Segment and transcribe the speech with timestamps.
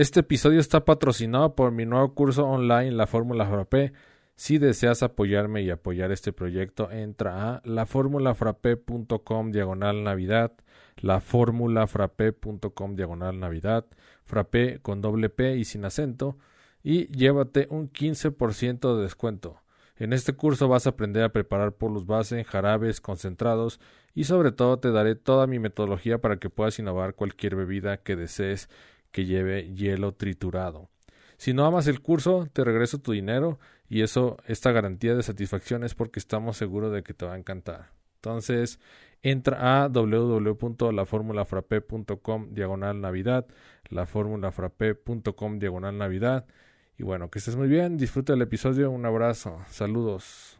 [0.00, 3.92] Este episodio está patrocinado por mi nuevo curso online, la Fórmula Frappé.
[4.34, 10.52] Si deseas apoyarme y apoyar este proyecto, entra a laformulafrappé.com diagonal navidad,
[11.02, 13.84] diagonal navidad,
[14.24, 16.38] frappé con doble P y sin acento,
[16.82, 19.60] y llévate un 15% de descuento.
[19.98, 23.80] En este curso vas a aprender a preparar polos base, jarabes, concentrados
[24.14, 28.16] y sobre todo te daré toda mi metodología para que puedas innovar cualquier bebida que
[28.16, 28.70] desees
[29.10, 30.88] que lleve hielo triturado.
[31.36, 35.84] Si no amas el curso, te regreso tu dinero y eso, esta garantía de satisfacción
[35.84, 37.92] es porque estamos seguros de que te va a encantar.
[38.16, 38.78] Entonces,
[39.22, 43.46] entra a www.laformulafrape.com diagonal navidad,
[43.88, 46.44] laformulafrape.com diagonal navidad.
[46.98, 50.59] Y bueno, que estés muy bien, disfruta el episodio, un abrazo, saludos.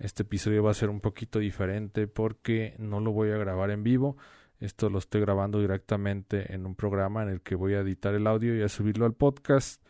[0.00, 3.82] Este episodio va a ser un poquito diferente porque no lo voy a grabar en
[3.82, 4.16] vivo.
[4.58, 8.26] Esto lo estoy grabando directamente en un programa en el que voy a editar el
[8.26, 9.84] audio y a subirlo al podcast.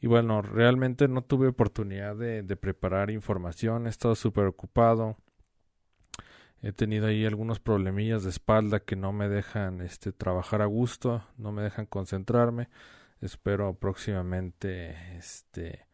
[0.00, 3.86] Y bueno, realmente no tuve oportunidad de, preparar información.
[3.86, 5.16] He estado súper ocupado.
[6.60, 11.24] He tenido ahí algunos problemillas de espalda que no me dejan este, trabajar a gusto,
[11.38, 12.68] no me dejan concentrarme.
[13.22, 15.86] Espero próximamente este,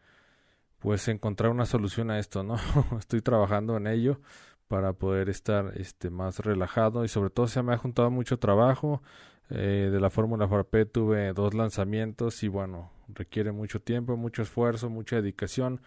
[0.80, 2.56] pues encontrar una solución a esto, ¿no?
[2.98, 4.20] Estoy trabajando en ello
[4.66, 9.02] para poder estar este más relajado y sobre todo se me ha juntado mucho trabajo
[9.50, 14.88] eh, de la Fórmula FARP tuve dos lanzamientos y bueno requiere mucho tiempo mucho esfuerzo
[14.88, 15.80] mucha dedicación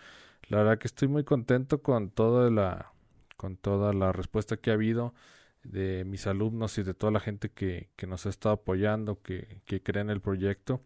[0.50, 2.92] la verdad que estoy muy contento con toda la
[3.38, 5.14] con toda la respuesta que ha habido
[5.64, 9.62] de mis alumnos y de toda la gente que, que nos ha estado apoyando que,
[9.64, 10.82] que cree en el proyecto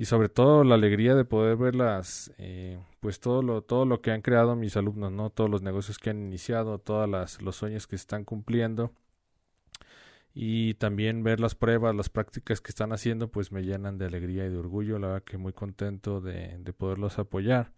[0.00, 4.12] y sobre todo la alegría de poder verlas, eh, pues todo lo, todo lo que
[4.12, 5.28] han creado mis alumnos, ¿no?
[5.28, 7.06] Todos los negocios que han iniciado, todos
[7.42, 8.94] los sueños que están cumpliendo
[10.32, 14.46] y también ver las pruebas, las prácticas que están haciendo, pues me llenan de alegría
[14.46, 17.70] y de orgullo, la verdad que muy contento de, de poderlos apoyar.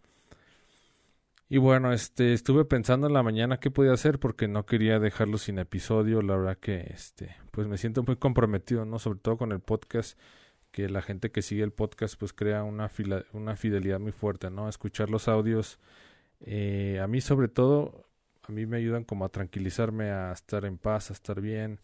[1.48, 5.38] Y bueno, este, estuve pensando en la mañana qué podía hacer porque no quería dejarlo
[5.38, 9.00] sin episodio, la verdad que, este, pues me siento muy comprometido, ¿no?
[9.00, 10.16] Sobre todo con el podcast
[10.72, 12.90] que la gente que sigue el podcast pues crea una,
[13.32, 14.68] una fidelidad muy fuerte, ¿no?
[14.68, 15.78] Escuchar los audios,
[16.40, 18.06] eh, a mí sobre todo,
[18.42, 21.80] a mí me ayudan como a tranquilizarme, a estar en paz, a estar bien,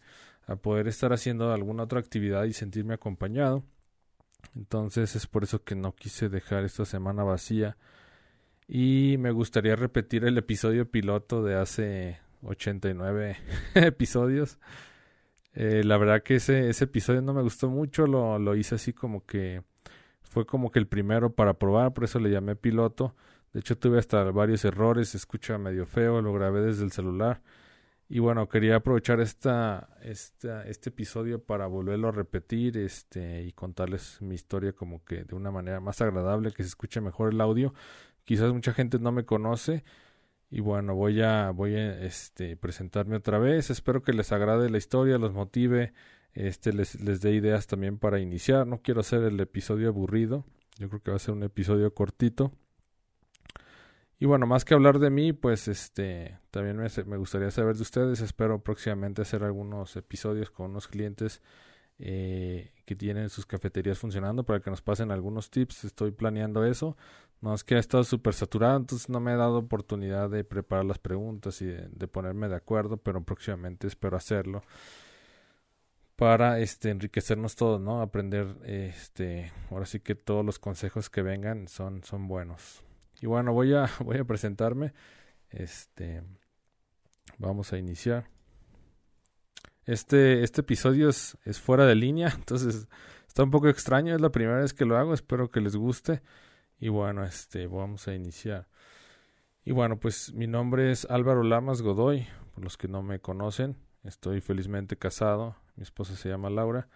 [0.47, 3.63] a poder estar haciendo alguna otra actividad y sentirme acompañado.
[4.55, 7.77] Entonces es por eso que no quise dejar esta semana vacía
[8.67, 13.37] y me gustaría repetir el episodio piloto de hace 89
[13.75, 14.57] episodios
[15.53, 18.93] eh, la verdad que ese, ese episodio no me gustó mucho, lo, lo hice así
[18.93, 19.63] como que
[20.21, 23.15] fue como que el primero para probar, por eso le llamé piloto.
[23.53, 27.41] De hecho tuve hasta varios errores, se escucha medio feo, lo grabé desde el celular.
[28.07, 34.21] Y bueno, quería aprovechar esta, esta, este episodio para volverlo a repetir este, y contarles
[34.21, 37.73] mi historia como que de una manera más agradable, que se escuche mejor el audio.
[38.23, 39.83] Quizás mucha gente no me conoce
[40.51, 43.69] y bueno, voy a, voy a este, presentarme otra vez.
[43.69, 45.93] Espero que les agrade la historia, los motive,
[46.33, 48.65] este, les, les dé ideas también para iniciar.
[48.65, 50.45] No quiero hacer el episodio aburrido.
[50.77, 52.51] Yo creo que va a ser un episodio cortito.
[54.17, 57.83] Y bueno, más que hablar de mí, pues este también me, me gustaría saber de
[57.83, 58.19] ustedes.
[58.19, 61.41] Espero próximamente hacer algunos episodios con unos clientes
[61.99, 65.83] eh, que tienen sus cafeterías funcionando para que nos pasen algunos tips.
[65.83, 66.97] Estoy planeando eso.
[67.41, 70.85] No es que ha estado súper saturado, entonces no me he dado oportunidad de preparar
[70.85, 74.61] las preguntas y de, ponerme de acuerdo, pero próximamente espero hacerlo
[76.17, 78.01] para este enriquecernos todos, ¿no?
[78.01, 82.83] Aprender este, ahora sí que todos los consejos que vengan son son buenos.
[83.21, 84.93] Y bueno, voy a voy a presentarme.
[85.49, 86.21] Este
[87.37, 88.27] vamos a iniciar.
[89.85, 92.87] Este, este episodio es, es fuera de línea, entonces
[93.27, 96.21] está un poco extraño, es la primera vez que lo hago, espero que les guste.
[96.79, 98.67] Y bueno, este, vamos a iniciar.
[99.65, 103.77] Y bueno, pues mi nombre es Álvaro Lamas Godoy, por los que no me conocen,
[104.03, 106.87] estoy felizmente casado, mi esposa se llama Laura.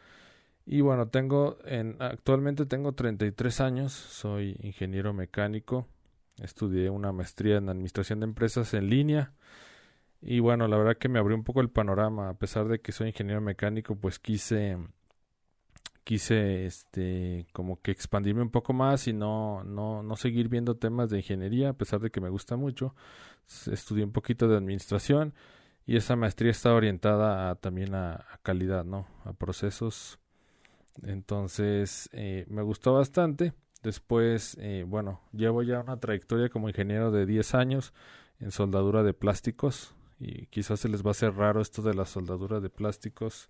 [0.66, 5.88] Y bueno, tengo en, actualmente tengo 33 años, soy ingeniero mecánico,
[6.42, 9.34] estudié una maestría en administración de empresas en línea
[10.22, 12.94] Y bueno, la verdad que me abrió un poco el panorama, a pesar de que
[12.94, 14.78] soy ingeniero mecánico, pues quise
[16.04, 21.10] quise este como que expandirme un poco más y no, no, no seguir viendo temas
[21.10, 22.96] de ingeniería, a pesar de que me gusta mucho.
[23.72, 25.34] Estudié un poquito de administración
[25.86, 29.08] y esa maestría está orientada también a, calidad, ¿no?
[29.26, 30.20] A procesos.
[31.04, 33.54] Entonces, eh, me gustó bastante.
[33.84, 37.94] Después, eh, bueno, llevo ya una trayectoria como ingeniero de 10 años
[38.40, 42.06] en soldadura de plásticos y quizás se les va a hacer raro esto de la
[42.06, 43.50] soldadura de plásticos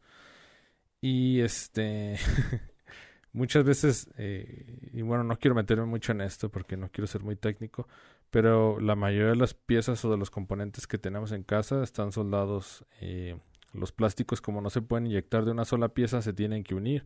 [1.04, 2.16] y este,
[3.34, 7.24] muchas veces, eh, y bueno, no quiero meterme mucho en esto porque no quiero ser
[7.24, 7.90] muy técnico,
[8.30, 12.14] pero la mayoría de las piezas o de los componentes que tenemos en casa están
[12.14, 12.86] soldados.
[13.02, 13.38] Eh,
[13.74, 17.06] los plásticos, como no se pueden inyectar de una sola pieza, se tienen que unir.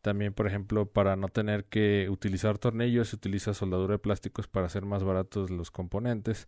[0.00, 4.66] También, por ejemplo, para no tener que utilizar tornillos, se utiliza soldadura de plásticos para
[4.66, 6.46] hacer más baratos los componentes.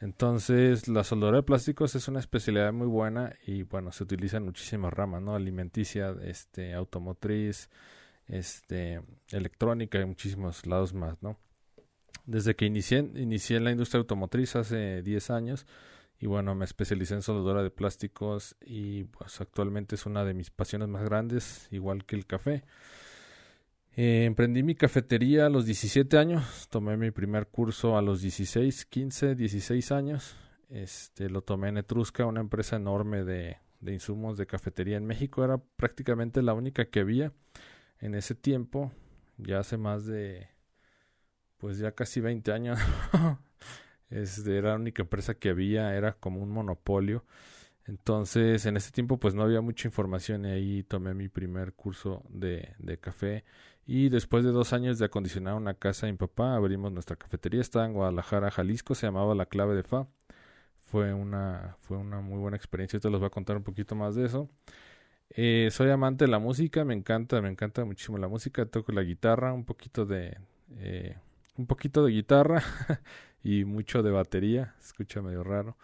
[0.00, 4.44] Entonces, la soldadura de plásticos es una especialidad muy buena y bueno, se utiliza en
[4.44, 5.34] muchísimas ramas, ¿no?
[5.34, 7.68] Alimenticia, este, automotriz,
[8.26, 11.38] este, electrónica y muchísimos lados más, ¿no?
[12.24, 15.66] Desde que inicié, inicié en la industria automotriz hace 10 años
[16.18, 20.50] y bueno, me especialicé en soldadura de plásticos y pues actualmente es una de mis
[20.50, 22.64] pasiones más grandes, igual que el café.
[23.96, 28.86] Eh, emprendí mi cafetería a los 17 años, tomé mi primer curso a los 16,
[28.86, 30.36] 15, 16 años.
[30.68, 35.44] Este, lo tomé en Etrusca, una empresa enorme de, de insumos de cafetería en México.
[35.44, 37.32] Era prácticamente la única que había
[38.00, 38.92] en ese tiempo,
[39.36, 40.48] ya hace más de,
[41.58, 42.78] pues ya casi 20 años.
[44.10, 47.24] este, era la única empresa que había, era como un monopolio.
[47.86, 52.22] Entonces, en ese tiempo, pues no había mucha información y ahí tomé mi primer curso
[52.28, 53.44] de, de café
[53.92, 57.60] y después de dos años de acondicionar una casa en papá, abrimos nuestra cafetería.
[57.60, 58.94] Estaba en Guadalajara, Jalisco.
[58.94, 60.06] Se llamaba La Clave de Fa.
[60.78, 63.00] Fue una, fue una muy buena experiencia.
[63.00, 64.48] Te los voy a contar un poquito más de eso.
[65.30, 66.84] Eh, soy amante de la música.
[66.84, 68.64] Me encanta, me encanta muchísimo la música.
[68.64, 70.38] Toco la guitarra, un poquito de,
[70.76, 71.16] eh,
[71.56, 72.62] un poquito de guitarra
[73.42, 74.76] y mucho de batería.
[74.80, 75.76] Escucha medio raro.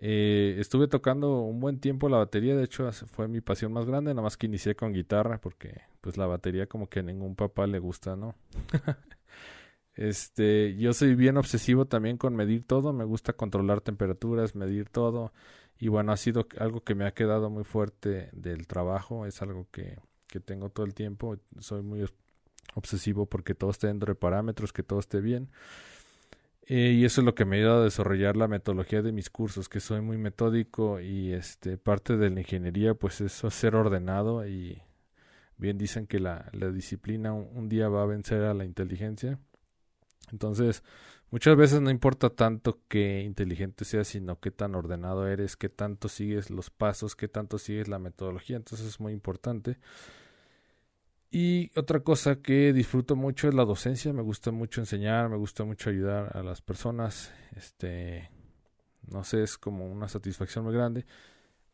[0.00, 4.12] Eh, estuve tocando un buen tiempo la batería, de hecho fue mi pasión más grande,
[4.14, 7.66] nada más que inicié con guitarra porque pues la batería como que a ningún papá
[7.66, 8.36] le gusta, ¿no?
[9.94, 15.32] este, yo soy bien obsesivo también con medir todo, me gusta controlar temperaturas, medir todo
[15.80, 19.66] y bueno, ha sido algo que me ha quedado muy fuerte del trabajo, es algo
[19.72, 19.98] que,
[20.28, 22.04] que tengo todo el tiempo, soy muy
[22.74, 25.50] obsesivo porque todo esté dentro de parámetros, que todo esté bien.
[26.70, 29.30] Eh, y eso es lo que me ha ayudado a desarrollar la metodología de mis
[29.30, 34.46] cursos, que soy muy metódico y este parte de la ingeniería pues es ser ordenado
[34.46, 34.82] y
[35.56, 39.38] bien dicen que la, la disciplina un, día va a vencer a la inteligencia.
[40.30, 40.82] Entonces,
[41.30, 46.08] muchas veces no importa tanto qué inteligente seas, sino qué tan ordenado eres, qué tanto
[46.08, 48.56] sigues los pasos, qué tanto sigues la metodología.
[48.56, 49.78] Entonces es muy importante.
[51.30, 55.64] Y otra cosa que disfruto mucho es la docencia, me gusta mucho enseñar, me gusta
[55.64, 58.30] mucho ayudar a las personas, este,
[59.06, 61.04] no sé, es como una satisfacción muy grande.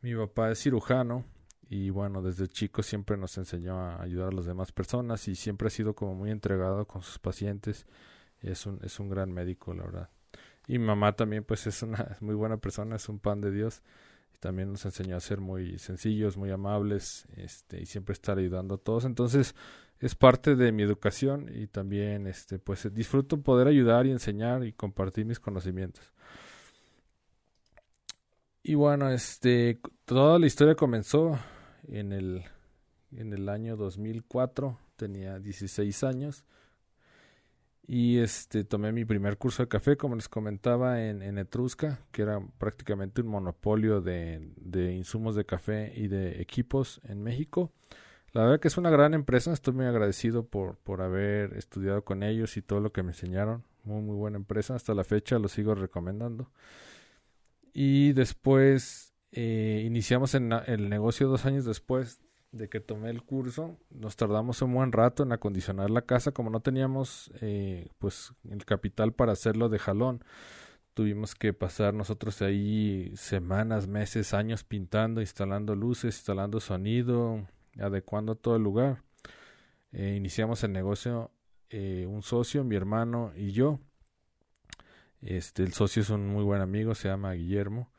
[0.00, 1.24] Mi papá es cirujano
[1.68, 5.68] y bueno, desde chico siempre nos enseñó a ayudar a las demás personas y siempre
[5.68, 7.86] ha sido como muy entregado con sus pacientes.
[8.40, 10.10] Es un, es un gran médico, la verdad.
[10.66, 13.82] Y mi mamá también pues es una muy buena persona, es un pan de Dios
[14.44, 18.77] también nos enseñó a ser muy sencillos, muy amables, este, y siempre estar ayudando a
[18.77, 19.06] todos.
[19.06, 19.55] Entonces,
[20.01, 24.74] es parte de mi educación y también, este, pues disfruto poder ayudar y enseñar y
[24.74, 26.13] compartir mis conocimientos.
[28.63, 31.39] Y bueno, este, toda la historia comenzó
[31.89, 32.44] en el,
[33.13, 36.44] en el año 2004, tenía 16 años
[37.86, 42.41] y este tomé mi primer curso de café, como les comentaba, en, Etrusca, que era
[42.58, 47.72] prácticamente un monopolio de, de, insumos de café y de equipos en México.
[48.32, 52.22] La verdad que es una gran empresa, estoy muy agradecido por, por haber estudiado con
[52.22, 53.64] ellos y todo lo que me enseñaron.
[53.84, 56.50] Muy, muy buena empresa, hasta la fecha lo sigo recomendando.
[57.74, 62.23] Y después eh, iniciamos el negocio dos años después
[62.55, 66.51] de que tomé el curso, nos tardamos un buen rato en acondicionar la casa, como
[66.51, 70.25] no teníamos eh, pues el capital para hacerlo de jalón.
[70.94, 77.49] Tuvimos que pasar nosotros ahí semanas, meses, años pintando, instalando luces, instalando sonido,
[77.81, 79.03] adecuando todo el lugar.
[79.91, 81.32] Eh, iniciamos el negocio
[81.70, 83.81] eh, un socio, mi hermano y yo.
[85.23, 87.91] Este, el socio es un muy buen amigo, se llama Guillermo.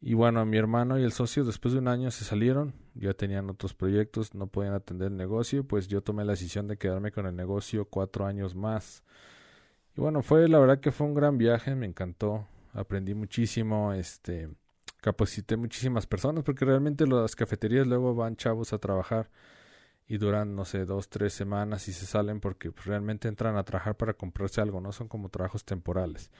[0.00, 3.50] Y bueno, mi hermano y el socio después de un año se salieron, ya tenían
[3.50, 7.26] otros proyectos, no podían atender el negocio, pues yo tomé la decisión de quedarme con
[7.26, 9.02] el negocio cuatro años más.
[9.96, 14.48] Y bueno, fue la verdad que fue un gran viaje, me encantó, aprendí muchísimo, este,
[15.00, 19.30] capacité muchísimas personas porque realmente las cafeterías luego van chavos a trabajar
[20.06, 23.96] y duran, no sé, dos, tres semanas y se salen porque realmente entran a trabajar
[23.96, 26.30] para comprarse algo, no son como trabajos temporales.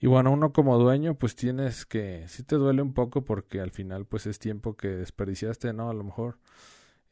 [0.00, 3.72] Y bueno, uno como dueño, pues tienes que, sí te duele un poco porque al
[3.72, 5.90] final pues es tiempo que desperdiciaste, ¿no?
[5.90, 6.38] A lo mejor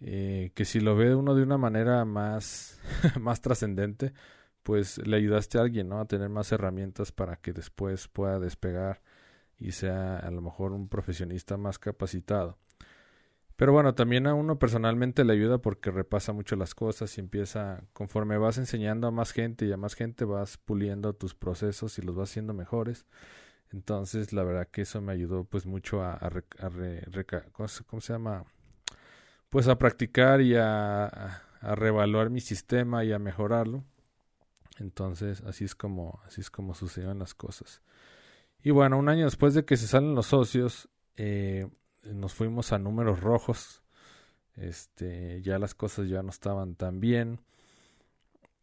[0.00, 2.81] eh, que si lo ve uno de una manera más,
[3.21, 4.12] más trascendente,
[4.62, 6.00] pues le ayudaste a alguien, ¿no?
[6.00, 9.02] A tener más herramientas para que después pueda despegar
[9.59, 12.59] y sea a lo mejor un profesionista más capacitado.
[13.56, 17.82] Pero bueno, también a uno personalmente le ayuda porque repasa mucho las cosas y empieza,
[17.94, 22.02] conforme vas enseñando a más gente y a más gente vas puliendo tus procesos y
[22.02, 23.06] los vas haciendo mejores.
[23.72, 26.30] Entonces, la verdad que eso me ayudó pues mucho a, a,
[27.86, 28.44] ¿cómo se llama?
[29.48, 31.06] Pues a practicar y a,
[31.60, 33.84] a reevaluar mi sistema y a mejorarlo.
[34.78, 37.80] Entonces, así es como, así es como sucedieron las cosas.
[38.62, 41.68] Y bueno, un año después de que se salen los socios, eh,
[42.14, 43.82] nos fuimos a números rojos.
[44.56, 47.40] Este, ya las cosas ya no estaban tan bien.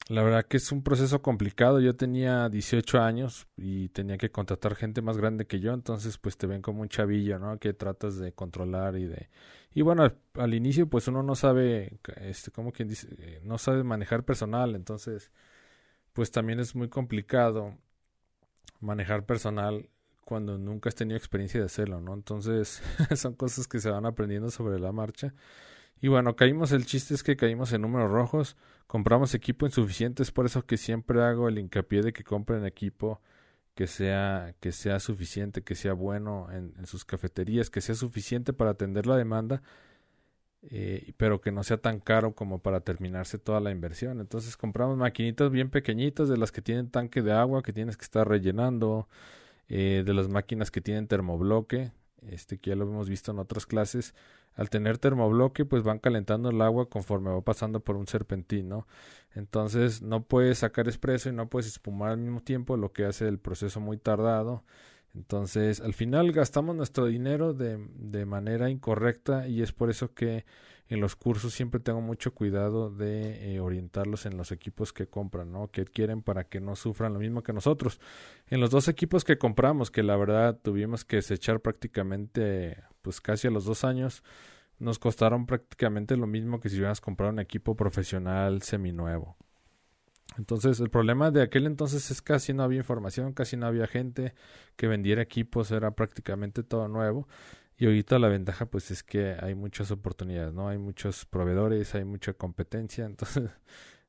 [0.09, 1.79] La verdad que es un proceso complicado.
[1.79, 6.35] Yo tenía 18 años y tenía que contratar gente más grande que yo, entonces pues
[6.38, 7.57] te ven como un chavillo, ¿no?
[7.57, 9.29] Que tratas de controlar y de
[9.73, 10.03] y bueno,
[10.35, 14.75] al, inicio pues uno no sabe este como quien dice, eh, no sabe manejar personal,
[14.75, 15.31] entonces
[16.13, 17.77] pues también es muy complicado
[18.81, 19.89] manejar personal
[20.25, 22.13] cuando nunca has tenido experiencia de hacerlo, ¿no?
[22.13, 22.82] Entonces
[23.15, 25.34] son cosas que se van aprendiendo sobre la marcha.
[26.01, 30.32] Y bueno, caímos, el chiste es que caímos en números rojos, compramos equipo insuficiente, es
[30.32, 33.22] por eso que siempre hago el hincapié de que compren equipo
[33.75, 38.53] que sea, que sea suficiente, que sea bueno en, en sus cafeterías, que sea suficiente
[38.53, 39.63] para atender la demanda,
[40.70, 44.22] eh, pero que no sea tan caro como para terminarse toda la inversión.
[44.22, 48.03] Entonces compramos maquinitas bien pequeñitas de las que tienen tanque de agua que tienes que
[48.03, 49.08] estar rellenando,
[49.75, 51.94] eh, de las máquinas que tienen termobloque,
[52.27, 54.13] este que ya lo hemos visto en otras clases.
[54.53, 58.86] Al tener termobloque, pues van calentando el agua conforme va pasando por un serpentín, ¿no?
[59.34, 63.27] Entonces no puedes sacar expreso y no puedes espumar al mismo tiempo, lo que hace
[63.27, 64.63] el proceso muy tardado.
[65.15, 70.46] Entonces, al final gastamos nuestro dinero de, de manera incorrecta y es por eso que
[70.90, 75.52] en los cursos siempre tengo mucho cuidado de eh, orientarlos en los equipos que compran,
[75.52, 75.70] ¿no?
[75.70, 78.00] Que adquieren para que no sufran lo mismo que nosotros.
[78.48, 83.48] En los dos equipos que compramos, que la verdad tuvimos que desechar prácticamente, pues casi
[83.48, 84.24] a los dos años,
[84.80, 89.38] nos costaron prácticamente lo mismo que si hubieras comprado un equipo profesional seminuevo.
[90.38, 94.34] Entonces, el problema de aquel entonces es casi no había información, casi no había gente
[94.75, 97.28] que vendiera equipos, era prácticamente todo nuevo.
[97.77, 100.70] Y ahorita la ventaja pues es que hay muchas oportunidades, ¿no?
[100.70, 103.50] Hay muchos proveedores, hay mucha competencia, entonces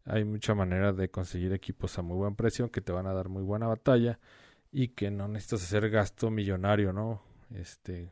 [0.04, 3.28] hay mucha manera de conseguir equipos a muy buen precio que te van a dar
[3.28, 4.18] muy buena batalla
[4.71, 7.23] y que no necesitas hacer gasto millonario, ¿no?
[7.54, 8.11] Este,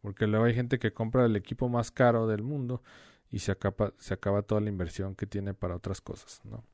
[0.00, 2.82] porque luego hay gente que compra el equipo más caro del mundo
[3.30, 6.64] y se acaba, se acaba toda la inversión que tiene para otras cosas, ¿no?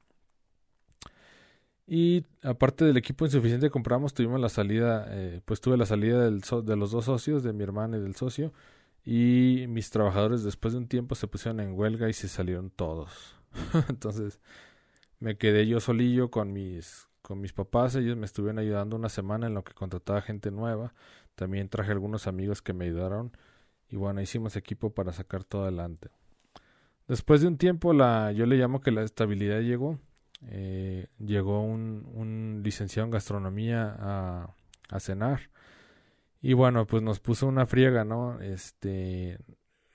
[1.92, 6.22] Y aparte del equipo insuficiente que compramos, tuvimos la salida, eh, pues tuve la salida
[6.24, 8.52] del de los dos socios, de mi hermano y del socio.
[9.04, 13.34] Y mis trabajadores después de un tiempo se pusieron en huelga y se salieron todos.
[13.88, 14.38] Entonces
[15.18, 17.96] me quedé yo solillo con mis, con mis papás.
[17.96, 20.94] Ellos me estuvieron ayudando una semana en lo que contrataba gente nueva.
[21.34, 23.32] También traje algunos amigos que me ayudaron.
[23.88, 26.10] Y bueno, hicimos equipo para sacar todo adelante.
[27.08, 29.98] Después de un tiempo, la, yo le llamo que la estabilidad llegó
[30.48, 34.54] eh, llegó un, licenciado en gastronomía a,
[34.88, 35.50] a, cenar.
[36.40, 39.38] Y bueno pues nos puso una friega no este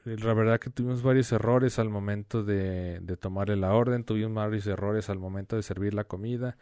[0.06, 4.68] la verdad que tuvimos varios errores al momento de, de tomarle la orden tuvimos varios
[4.68, 6.58] errores al momento de servir la comida.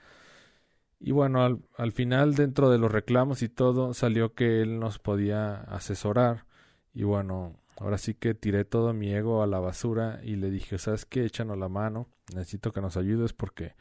[1.00, 5.00] Y bueno al, al final dentro de los reclamos y todo salió que él nos
[5.00, 6.46] podía asesorar.
[6.94, 10.77] Y bueno Ahora sí que tiré todo mi ego a la basura y le dije,
[10.77, 11.25] ¿sabes qué?
[11.25, 13.75] Échanos la mano, necesito que nos ayudes porque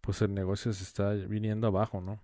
[0.00, 2.20] pues el negocio se está viniendo abajo, ¿no?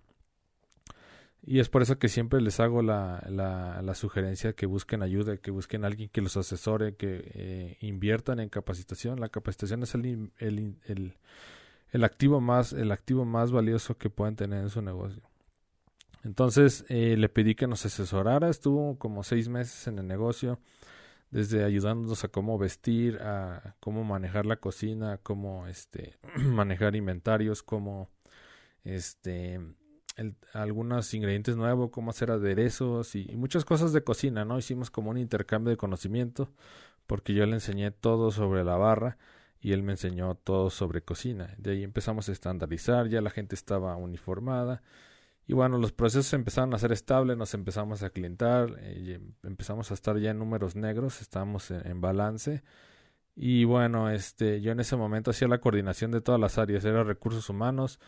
[1.47, 5.37] Y es por eso que siempre les hago la, la, la sugerencia que busquen ayuda,
[5.37, 9.19] que busquen a alguien que los asesore, que eh, inviertan en capacitación.
[9.19, 11.13] La capacitación es el, el,
[11.91, 15.21] el, activo más, el activo más valioso que pueden tener en su negocio.
[16.23, 20.59] Entonces eh, le pedí que nos asesorara, estuvo como seis meses en el negocio
[21.35, 28.09] desde ayudándonos a cómo vestir, a cómo manejar la cocina, cómo este manejar inventarios, cómo
[28.85, 29.59] este
[30.53, 34.57] algunos ingredientes nuevos, cómo hacer aderezos y, muchas cosas de cocina, ¿no?
[34.57, 36.53] Hicimos como un intercambio de conocimiento
[37.05, 39.17] porque yo le enseñé todo sobre la barra
[39.59, 41.53] y él me enseñó todo sobre cocina.
[41.57, 44.83] De ahí empezamos a estandarizar, ya la gente estaba uniformada
[45.47, 49.93] Y bueno, los procesos empezaron a ser estables, nos empezamos a clientar, eh, empezamos a
[49.93, 52.63] estar ya en números negros, estábamos en, balance.
[53.35, 57.03] Y bueno, este, yo en ese momento hacía la coordinación de todas las áreas, era
[57.03, 57.99] recursos humanos.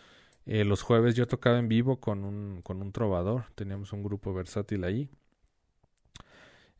[0.45, 4.33] Eh, los jueves yo tocaba en vivo con un, con un trovador, teníamos un grupo
[4.33, 5.09] versátil ahí.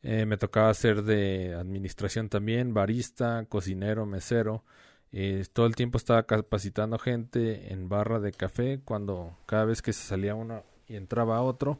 [0.01, 4.63] Eh, me tocaba hacer de administración también, barista, cocinero, mesero.
[5.11, 9.93] Eh, todo el tiempo estaba capacitando gente en barra de café cuando cada vez que
[9.93, 11.79] se salía uno y entraba otro.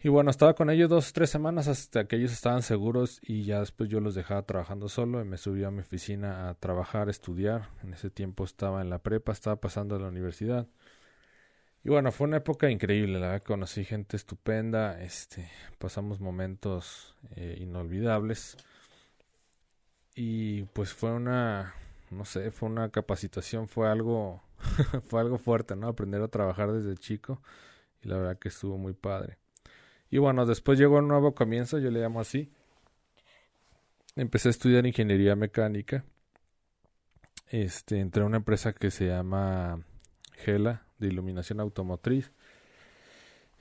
[0.00, 3.60] Y bueno, estaba con ellos dos, tres semanas hasta que ellos estaban seguros y ya
[3.60, 7.10] después yo los dejaba trabajando solo y me subía a mi oficina a trabajar, a
[7.10, 7.70] estudiar.
[7.82, 10.68] En ese tiempo estaba en la prepa, estaba pasando a la universidad.
[11.84, 17.56] Y bueno, fue una época increíble, la verdad, conocí gente estupenda, este, pasamos momentos eh,
[17.60, 18.56] inolvidables.
[20.14, 21.74] Y pues fue una,
[22.10, 24.42] no sé, fue una capacitación, fue algo,
[25.08, 25.88] fue algo fuerte, ¿no?
[25.88, 27.42] Aprender a trabajar desde chico
[28.02, 29.38] y la verdad que estuvo muy padre.
[30.10, 32.50] Y bueno, después llegó un nuevo comienzo, yo le llamo así.
[34.16, 36.04] Empecé a estudiar ingeniería mecánica.
[37.50, 39.84] Este, entré a una empresa que se llama
[40.32, 42.32] Gela de iluminación automotriz.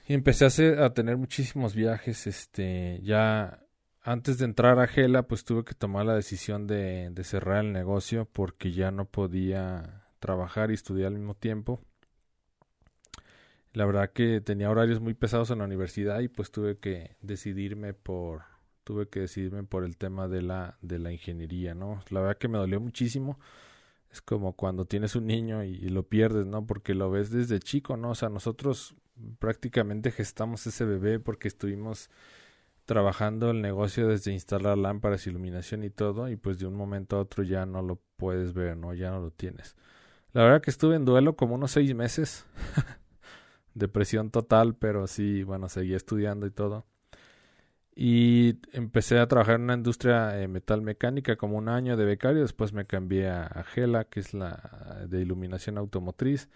[0.07, 3.66] Y empecé a, a tener muchísimos viajes, este, ya
[4.07, 8.23] antes de entrar a Gela, pues tuve que tomar la decisión de, cerrar el negocio
[8.31, 11.81] porque ya no podía trabajar y estudiar al mismo tiempo.
[13.73, 17.93] La verdad que tenía horarios muy pesados en la universidad y pues tuve que decidirme
[17.93, 18.43] por
[18.85, 22.01] tuve que decidirme por el tema de la de la ingeniería, ¿no?
[22.09, 23.37] La verdad que me dolió muchísimo.
[24.09, 26.65] Es como cuando tienes un niño y, y lo pierdes, ¿no?
[26.65, 28.11] Porque lo ves desde chico, ¿no?
[28.11, 28.95] O sea, nosotros
[29.37, 32.09] prácticamente gestamos ese bebé porque estuvimos
[32.87, 37.19] trabajando el negocio desde instalar lámparas, iluminación y todo, y pues de un momento a
[37.19, 38.93] otro ya no lo puedes ver, ¿no?
[38.93, 39.75] Ya no lo tienes.
[40.31, 42.45] La verdad que estuve en duelo como unos seis meses.
[43.73, 46.85] Depresión total, pero sí, bueno, seguía estudiando y todo.
[47.93, 52.41] Y empecé a trabajar en una industria eh, metal mecánica como un año de becario.
[52.41, 56.49] Después me cambié a, Gela, que es la de iluminación automotriz.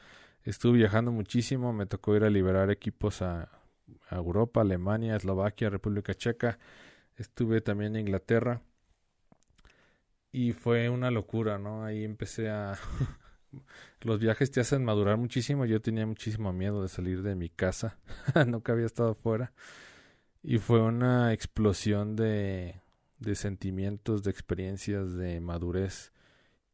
[0.44, 1.74] Estuve viajando muchísimo.
[1.74, 3.50] Me tocó ir a liberar equipos a
[4.10, 6.60] Europa, Alemania, Eslovaquia, República Checa.
[7.16, 8.62] Estuve también en Inglaterra.
[10.32, 11.84] Y fue una locura, ¿no?
[11.84, 12.78] Ahí empecé a...
[14.02, 15.66] Los viajes te hacen madurar muchísimo.
[15.66, 17.98] Yo tenía muchísimo miedo de salir de mi casa.
[18.48, 19.54] Nunca había estado fuera.
[20.42, 22.82] Y fue una explosión de,
[23.20, 26.14] de sentimientos, de experiencias, de madurez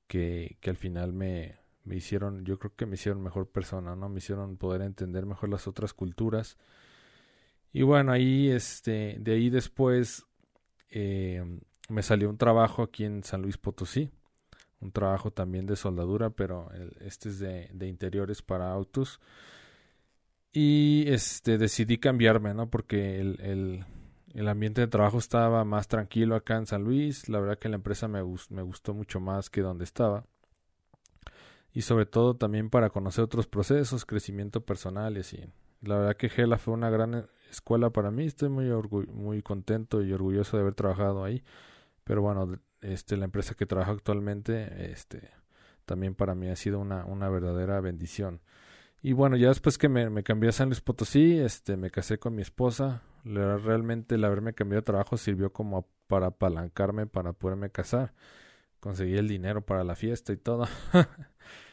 [0.08, 4.10] que, que al final me, me hicieron, yo creo que me hicieron mejor persona, ¿no?
[4.10, 6.58] Me hicieron poder entender mejor las otras culturas
[7.78, 10.26] y bueno, ahí, este, de ahí después
[10.90, 11.44] eh,
[11.90, 14.10] me salió un trabajo aquí en San Luis Potosí,
[14.80, 19.20] un trabajo también de soldadura, pero este es de, de, interiores para autos.
[20.52, 22.68] Y este decidí cambiarme, ¿no?
[22.68, 23.86] Porque el, el,
[24.34, 27.30] el, ambiente de trabajo estaba más tranquilo acá en San Luis.
[27.30, 30.26] La verdad que la empresa me, me gustó mucho más que donde estaba.
[31.74, 35.46] Y sobre todo también para conocer otros procesos, crecimiento personal y así.
[35.84, 38.26] La verdad que Gela fue una gran escuela para mí.
[38.26, 38.70] Estoy muy,
[39.08, 41.44] muy contento y orgulloso de haber trabajado ahí.
[42.04, 45.30] Pero bueno, este, la empresa que trabajo actualmente, este,
[45.86, 48.42] también para mí ha sido una, una verdadera bendición.
[49.02, 52.36] Y bueno, ya después que me, cambié a San Luis Potosí, este, me casé con
[52.36, 53.04] mi esposa.
[53.24, 58.14] Realmente el haberme cambiado de trabajo sirvió como para apalancarme para poderme casar.
[58.80, 60.66] Conseguí el dinero para la fiesta y todo.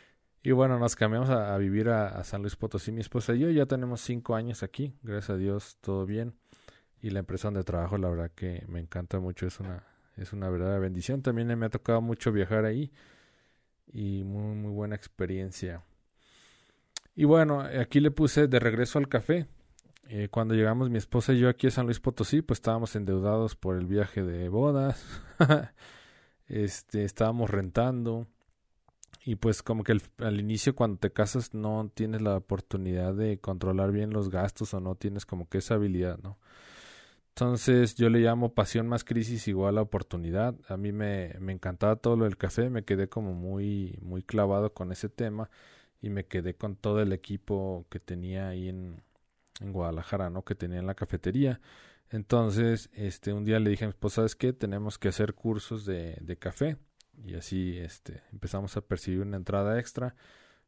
[0.47, 3.49] Y bueno, nos cambiamos a, vivir a, San Luis Potosí, mi esposa y yo.
[3.49, 6.35] Ya tenemos cinco años aquí, gracias a Dios, todo bien.
[7.01, 9.87] Y la empresa donde trabajo, la verdad que me encanta mucho, es una,
[10.19, 11.23] es una verdadera bendición.
[11.23, 12.93] También me ha tocado mucho viajar ahí
[13.91, 15.83] y muy, muy buena experiencia.
[17.17, 19.47] Y bueno, aquí le puse de regreso al café.
[20.11, 23.57] Eh, cuando llegamos mi esposa y yo aquí a San Luis Potosí, pues estábamos endeudados
[23.57, 25.07] por el viaje de bodas.
[26.49, 28.27] este, estábamos rentando
[29.25, 33.91] y pues como que al inicio cuando te casas no tienes la oportunidad de controlar
[33.91, 36.39] bien los gastos o no tienes como que esa habilidad, ¿no?
[37.31, 40.55] Entonces yo le llamo pasión más crisis igual a oportunidad.
[40.69, 44.73] A mí me, me encantaba todo lo del café, me quedé como muy, muy clavado
[44.75, 45.51] con ese tema
[46.01, 49.03] y me quedé con todo el equipo que tenía ahí en,
[49.61, 50.45] en Guadalajara, ¿no?
[50.45, 51.61] Que tenía en la cafetería.
[52.11, 54.53] Entonces, este, un día le dije a ¿sabes qué?
[54.53, 56.77] Tenemos que hacer cursos de, de café
[57.25, 60.15] y así este, empezamos a percibir una entrada extra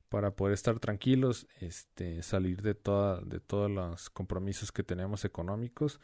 [0.09, 6.01] para poder estar tranquilos, este, salir de, toda, de todos los compromisos que tenemos económicos.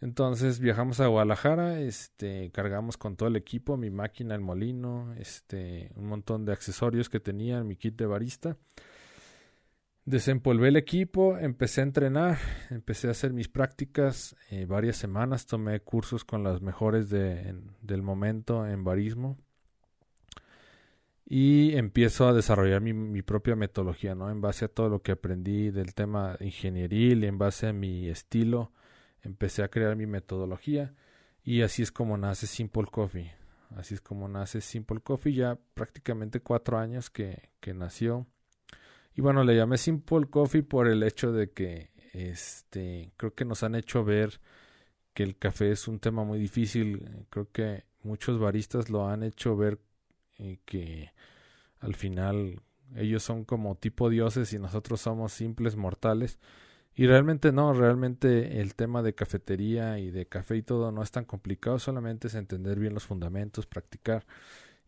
[0.00, 5.90] Entonces viajamos a Guadalajara, este, cargamos con todo el equipo, mi máquina, el molino, este,
[5.96, 8.56] un montón de accesorios que tenía, mi kit de barista.
[10.04, 12.38] Desempolvé el equipo, empecé a entrenar,
[12.70, 18.02] empecé a hacer mis prácticas eh, varias semanas, tomé cursos con las mejores de, del
[18.02, 19.36] momento en barismo
[21.28, 24.30] y empiezo a desarrollar mi, propia metodología, ¿no?
[24.30, 28.72] En base a todo lo que aprendí del tema ingenieril, en base a mi estilo,
[29.22, 30.94] empecé a crear mi metodología
[31.42, 33.32] y así es como nace Simple Coffee.
[33.76, 38.28] Así es como nace Simple Coffee, ya prácticamente cuatro años que, que nació.
[39.16, 43.64] Y bueno, le llamé Simple Coffee por el hecho de que este creo que nos
[43.64, 44.40] han hecho ver
[45.12, 47.26] que el café es un tema muy difícil.
[47.30, 49.80] Creo que muchos baristas lo han hecho ver
[50.38, 51.12] eh, que
[51.80, 52.60] al final
[52.94, 56.38] ellos son como tipo dioses y nosotros somos simples mortales.
[56.94, 61.10] Y realmente no, realmente el tema de cafetería y de café y todo no es
[61.10, 64.26] tan complicado, solamente es entender bien los fundamentos, practicar.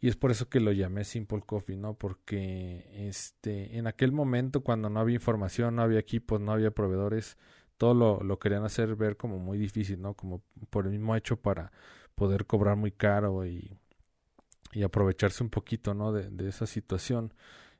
[0.00, 1.94] Y es por eso que lo llamé Simple Coffee, ¿no?
[1.94, 7.36] Porque este, en aquel momento cuando no había información, no había equipos, no había proveedores,
[7.76, 10.14] todo lo, lo querían hacer ver como muy difícil, ¿no?
[10.14, 11.72] Como por el mismo hecho para
[12.14, 13.76] poder cobrar muy caro y
[14.78, 16.12] y aprovecharse un poquito ¿no?
[16.12, 17.34] de, de, esa situación.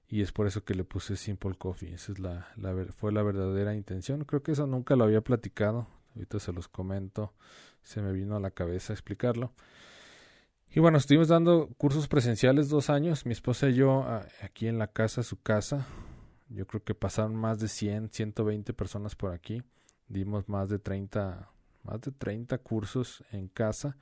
[0.09, 1.95] Y es por eso que le puse Simple Coffee.
[1.95, 2.49] Esa es la,
[2.91, 4.25] fue la verdadera intención.
[4.25, 5.87] Creo que eso nunca lo había platicado.
[6.17, 7.35] Ahorita se los comento.
[7.85, 9.53] Se me vino a la cabeza explicarlo.
[10.75, 13.27] Y bueno estuvimos dando cursos presenciales dos años.
[13.27, 14.05] Mi esposa y yo
[14.43, 15.87] aquí en la casa su casa.
[16.49, 19.63] Yo creo que pasaron más de 100 120 personas por aquí.
[20.09, 21.49] Dimos más de 30
[21.85, 23.97] más de 30 cursos en casa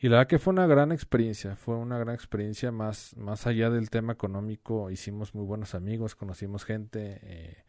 [0.00, 3.68] y la verdad que fue una gran experiencia, fue una gran experiencia más, más allá
[3.68, 7.64] del tema económico, hicimos muy buenos amigos, conocimos gente, eh,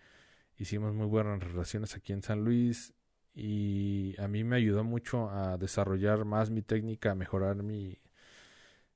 [0.58, 2.94] hicimos muy buenas relaciones aquí en San Luis
[3.34, 8.00] y a mí me ayudó mucho a desarrollar más mi técnica, a mejorar mi,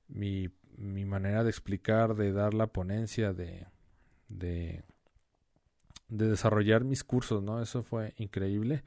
[0.07, 3.67] mi, mi manera de explicar, de dar la ponencia, de,
[4.29, 4.83] de,
[6.07, 7.61] de desarrollar mis cursos, ¿no?
[7.61, 8.83] Eso fue increíble.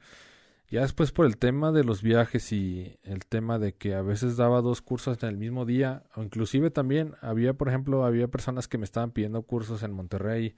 [0.71, 4.37] Ya después por el tema de los viajes y el tema de que a veces
[4.37, 8.67] daba dos cursos en el mismo día, o inclusive también había, por ejemplo, había personas
[8.67, 10.55] que me estaban pidiendo cursos en Monterrey,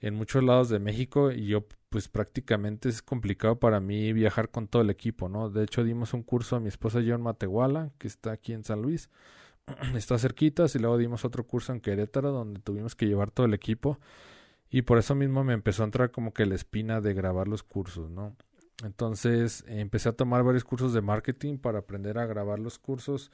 [0.00, 4.68] en muchos lados de México, y yo pues prácticamente es complicado para mí viajar con
[4.68, 5.50] todo el equipo, ¿no?
[5.50, 8.62] De hecho dimos un curso a mi esposa yo en Matehuala, que está aquí en
[8.62, 9.10] San Luis,
[9.96, 13.54] está cerquita, y luego dimos otro curso en Querétaro, donde tuvimos que llevar todo el
[13.54, 13.98] equipo,
[14.70, 17.64] y por eso mismo me empezó a entrar como que la espina de grabar los
[17.64, 18.36] cursos, ¿no?
[18.84, 23.32] Entonces empecé a tomar varios cursos de marketing para aprender a grabar los cursos,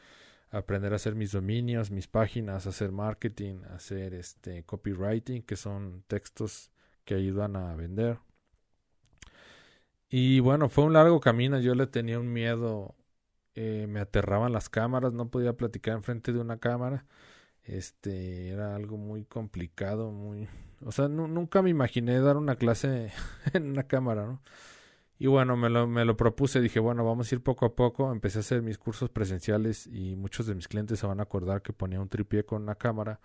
[0.50, 6.70] aprender a hacer mis dominios, mis páginas, hacer marketing, hacer este copywriting, que son textos
[7.04, 8.18] que ayudan a vender.
[10.08, 12.94] Y bueno, fue un largo camino, yo le tenía un miedo,
[13.54, 17.06] eh, me aterraban las cámaras, no podía platicar enfrente de una cámara.
[17.64, 20.48] Este era algo muy complicado, muy,
[20.84, 23.12] o sea, nunca me imaginé dar una clase
[23.54, 24.42] en una cámara, ¿no?
[25.18, 28.10] Y bueno, me lo, me lo propuse, dije, bueno, vamos a ir poco a poco.
[28.12, 31.62] Empecé a hacer mis cursos presenciales y muchos de mis clientes se van a acordar
[31.62, 33.20] que ponía un tripié con una cámara.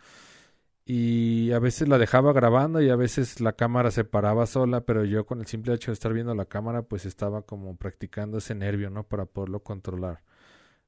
[0.86, 5.06] Y a veces la dejaba grabando y a veces la cámara se paraba sola, pero
[5.06, 8.56] yo con el simple hecho de estar viendo la cámara, pues estaba como practicando ese
[8.56, 9.04] nervio, ¿no?
[9.04, 10.24] Para poderlo controlar,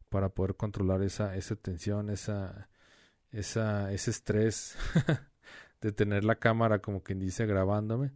[0.09, 2.69] para poder controlar esa, esa tensión, esa,
[3.31, 4.75] esa, ese estrés
[5.81, 8.11] de tener la cámara como quien dice grabándome.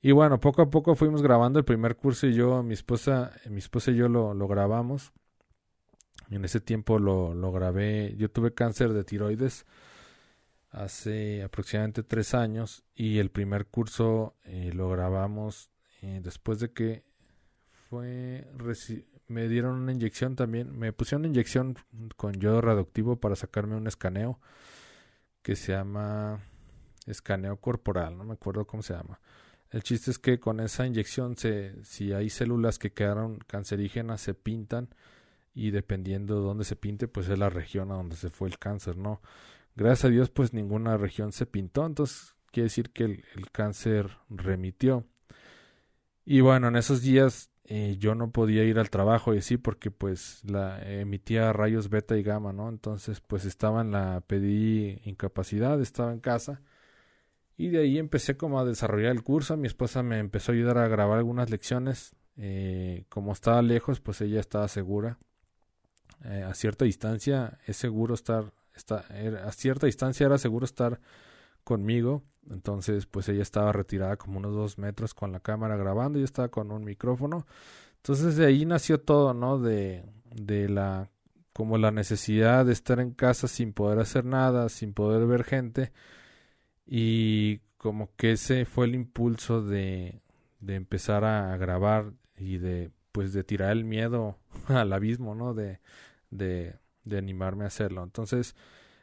[0.00, 3.58] Y bueno, poco a poco fuimos grabando el primer curso y yo, mi esposa, mi
[3.58, 5.12] esposa y yo lo, lo grabamos.
[6.30, 8.14] En ese tiempo lo, grabé.
[8.16, 9.66] Yo tuve cáncer de tiroides
[10.70, 15.70] hace aproximadamente tres años y el primer curso eh, lo grabamos
[16.02, 17.04] eh, después de que
[17.88, 18.46] fue
[19.28, 21.78] me dieron una inyección también me pusieron una inyección
[22.16, 24.38] con yodo radioactivo para sacarme un escaneo
[25.40, 26.38] que se llama
[27.06, 29.18] escaneo corporal no me acuerdo cómo se llama
[29.70, 34.34] el chiste es que con esa inyección, se, si hay células que quedaron cancerígenas, se
[34.34, 34.88] pintan
[35.54, 38.58] y dependiendo de dónde se pinte, pues es la región a donde se fue el
[38.58, 39.20] cáncer, ¿no?
[39.76, 45.04] Gracias a Dios, pues ninguna región se pintó, entonces quiere decir que el, cáncer remitió.
[46.24, 49.90] Y bueno, en esos días eh, yo no podía ir al trabajo y así porque
[49.90, 52.68] pues la emitía rayos beta y gamma, ¿no?
[52.70, 56.62] Entonces pues estaba en la pedí incapacidad, estaba en casa
[57.60, 59.56] y de ahí empecé como a desarrollar el curso.
[59.56, 62.14] Mi esposa me empezó a ayudar a grabar algunas lecciones.
[62.36, 65.18] Eh, como estaba lejos, pues ella estaba segura.
[66.24, 69.04] Eh, a cierta distancia es seguro estar, está,
[69.44, 71.00] a cierta distancia era seguro estar
[71.64, 72.22] conmigo.
[72.48, 76.20] Entonces, pues ella estaba retirada como unos dos metros con la cámara grabando.
[76.20, 77.44] Yo estaba con un micrófono.
[77.96, 79.58] Entonces de ahí nació todo, ¿no?
[79.58, 81.10] De, de la
[81.52, 85.90] como la necesidad de estar en casa sin poder hacer nada, sin poder ver gente
[86.88, 90.22] y como que ese fue el impulso de,
[90.60, 95.54] de empezar a grabar y de pues de tirar el miedo al abismo, ¿no?
[95.54, 95.80] De,
[96.30, 98.02] de, de animarme a hacerlo.
[98.02, 98.56] Entonces,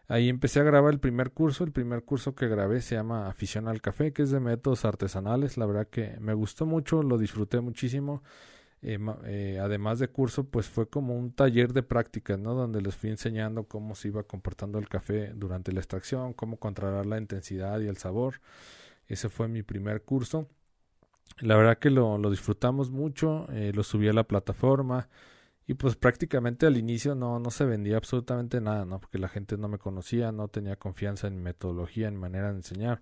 [0.08, 1.64] ahí empecé a grabar el primer curso.
[1.64, 5.58] El primer curso que grabé se llama Afición al Café, que es de métodos artesanales.
[5.58, 8.24] La verdad que me gustó mucho, lo disfruté muchísimo.
[8.82, 12.54] Eh, eh, además de curso, pues fue como un taller de prácticas, ¿no?
[12.54, 17.06] Donde les fui enseñando cómo se iba comportando el café durante la extracción, cómo controlar
[17.06, 18.42] la intensidad y el sabor.
[19.08, 20.48] Ese fue mi primer curso.
[21.40, 25.10] La verdad que lo, lo disfrutamos mucho, eh, lo subí a la plataforma
[25.68, 29.00] y pues prácticamente al inicio no, no se vendía absolutamente nada, ¿no?
[29.00, 32.52] Porque la gente no me conocía, no tenía confianza en mi metodología, en mi manera
[32.52, 33.02] de enseñar.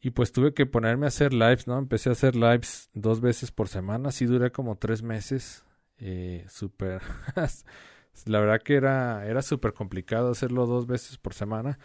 [0.00, 1.78] Y pues tuve que ponerme a hacer lives, ¿no?
[1.78, 5.64] Empecé a hacer lives dos veces por semana, sí duré como tres meses,
[5.98, 7.02] eh, súper...
[8.26, 11.78] la verdad que era, era súper complicado hacerlo dos veces por semana,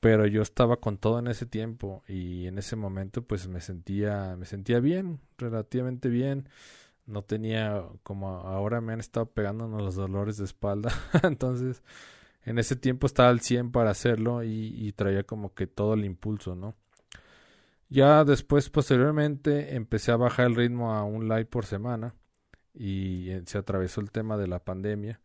[0.00, 4.36] pero yo estaba con todo en ese tiempo y en ese momento pues me sentía,
[4.38, 6.48] me sentía bien, relativamente bien.
[7.06, 10.92] No tenía, como ahora me han estado pegando los dolores de espalda,
[11.24, 11.82] entonces
[12.44, 16.04] en ese tiempo estaba al 100 para hacerlo y, y traía como que todo el
[16.04, 16.76] impulso, ¿no?
[17.90, 22.14] Ya después, posteriormente, empecé a bajar el ritmo a un live por semana
[22.72, 25.20] y eh, se atravesó el tema de la pandemia.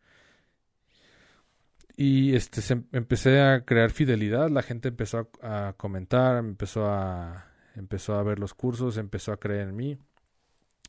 [1.96, 2.60] Y este
[2.92, 8.52] empecé a crear fidelidad, la gente empezó a, comentar, empezó a empezó a ver los
[8.52, 9.98] cursos, empezó a creer en mí.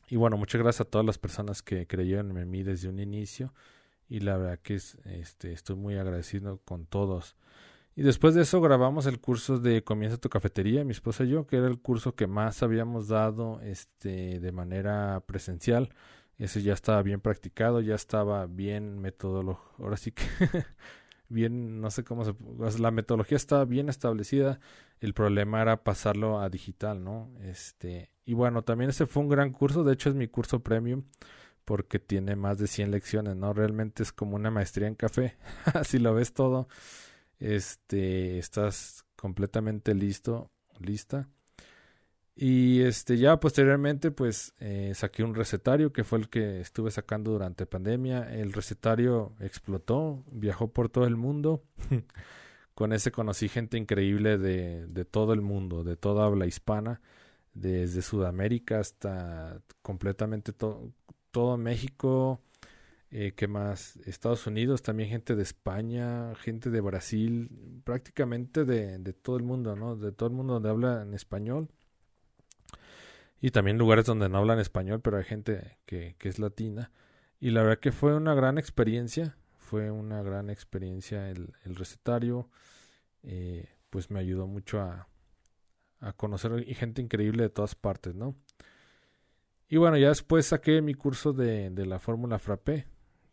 [0.08, 3.54] Y bueno, muchas gracias a todas las personas que creyeron en mí desde un inicio
[4.08, 7.36] y la verdad que es, este estoy muy agradecido con todos.
[7.98, 11.48] Y después de eso grabamos el curso de Comienza tu cafetería, mi esposa y yo,
[11.48, 15.92] que era el curso que más habíamos dado este, de manera presencial.
[16.38, 19.74] Ese ya estaba bien practicado, ya estaba bien metodológico.
[19.82, 20.22] Ahora sí que
[21.28, 22.34] bien, no sé cómo se...
[22.80, 24.60] La metodología estaba bien establecida.
[25.00, 27.32] El problema era pasarlo a digital, ¿no?
[27.40, 29.82] Este, y bueno, también ese fue un gran curso.
[29.82, 31.02] De hecho, es mi curso premium
[31.64, 33.52] porque tiene más de 100 lecciones, ¿no?
[33.54, 35.36] Realmente es como una maestría en café.
[35.74, 36.68] Así lo ves todo
[37.38, 41.28] este, estás completamente listo, lista.
[42.40, 47.32] Y este, ya posteriormente, pues eh, saqué un recetario que fue el que estuve sacando
[47.32, 48.32] durante pandemia.
[48.32, 51.64] El recetario explotó, viajó por todo el mundo.
[52.74, 57.00] Con ese conocí gente increíble de, de todo el mundo, de toda habla hispana,
[57.54, 62.40] desde Sudamérica hasta completamente todo México,
[63.10, 63.96] eh, ¿Qué más?
[64.06, 67.50] Estados Unidos, también gente de España, gente de Brasil,
[67.84, 69.96] prácticamente de, de todo el mundo, ¿no?
[69.96, 71.68] De todo el mundo donde habla en español.
[73.40, 76.90] Y también lugares donde no hablan español, pero hay gente que, que es latina.
[77.40, 82.50] Y la verdad que fue una gran experiencia, fue una gran experiencia el, el recetario.
[83.22, 85.08] Eh, pues me ayudó mucho a,
[86.00, 88.36] a conocer gente increíble de todas partes, ¿no?
[89.68, 92.86] Y bueno, ya después saqué mi curso de, de la fórmula frappé,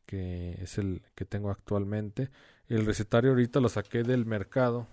[0.05, 2.29] que es el que tengo actualmente.
[2.67, 4.87] El recetario ahorita lo saqué del mercado.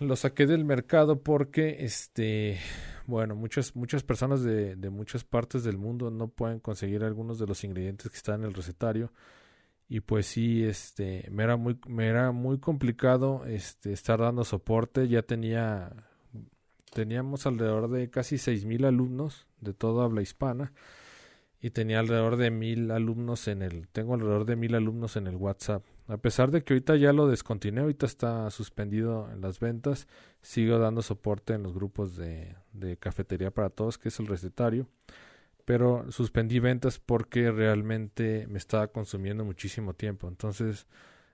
[0.00, 2.58] Lo saqué del mercado porque, este,
[3.06, 7.46] bueno, muchas, muchas personas de, de muchas partes del mundo no pueden conseguir algunos de
[7.46, 9.12] los ingredientes que están en el recetario.
[9.88, 15.06] Y pues sí, este, me era muy, me era muy complicado, este, estar dando soporte.
[15.06, 15.92] Ya tenía,
[16.92, 20.72] teníamos alrededor de casi seis mil alumnos de toda habla hispana
[21.64, 25.36] y tenía alrededor de mil alumnos en el, tengo alrededor de mil alumnos en el
[25.36, 25.84] WhatsApp.
[26.08, 30.08] A pesar de que ahorita ya lo descontinué, ahorita está suspendido en las ventas,
[30.40, 34.88] sigo dando soporte en los grupos de, de cafetería para todos, que es el recetario,
[35.64, 40.26] pero suspendí ventas porque realmente me estaba consumiendo muchísimo tiempo.
[40.26, 40.88] Entonces,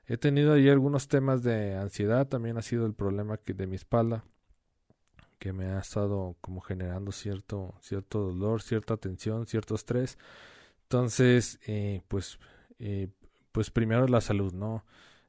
[0.07, 4.25] he tenido ahí algunos temas de ansiedad, también ha sido el problema de mi espalda
[5.39, 10.19] que me ha estado como generando cierto, cierto dolor, cierta tensión, cierto estrés.
[10.85, 12.39] Entonces, eh, pues,
[12.79, 13.09] eh,
[13.53, 14.85] pues primero la salud, ¿no?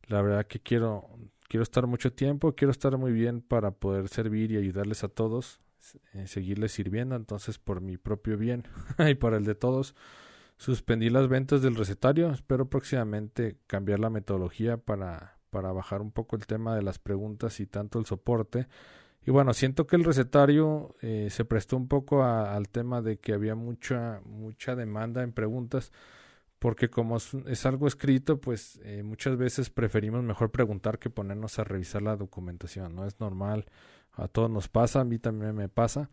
[0.07, 1.09] La verdad que quiero,
[1.47, 5.59] quiero estar mucho tiempo, quiero estar muy bien para poder servir y ayudarles a todos,
[6.13, 7.15] eh, seguirles sirviendo.
[7.15, 8.63] Entonces, por mi propio bien
[8.99, 9.95] y para el de todos,
[10.57, 12.31] suspendí las ventas del recetario.
[12.31, 17.59] Espero próximamente cambiar la metodología para, para bajar un poco el tema de las preguntas
[17.59, 18.67] y tanto el soporte
[19.25, 23.33] y bueno, siento que el recetario eh, se prestó un poco al tema de que
[23.33, 25.91] había mucha, mucha demanda en preguntas,
[26.57, 31.63] porque como es, algo escrito, pues eh, muchas veces preferimos mejor preguntar que ponernos a
[31.63, 33.05] revisar la documentación, ¿no?
[33.05, 33.65] Es normal,
[34.13, 36.09] a todos nos pasa, a mí también me pasa.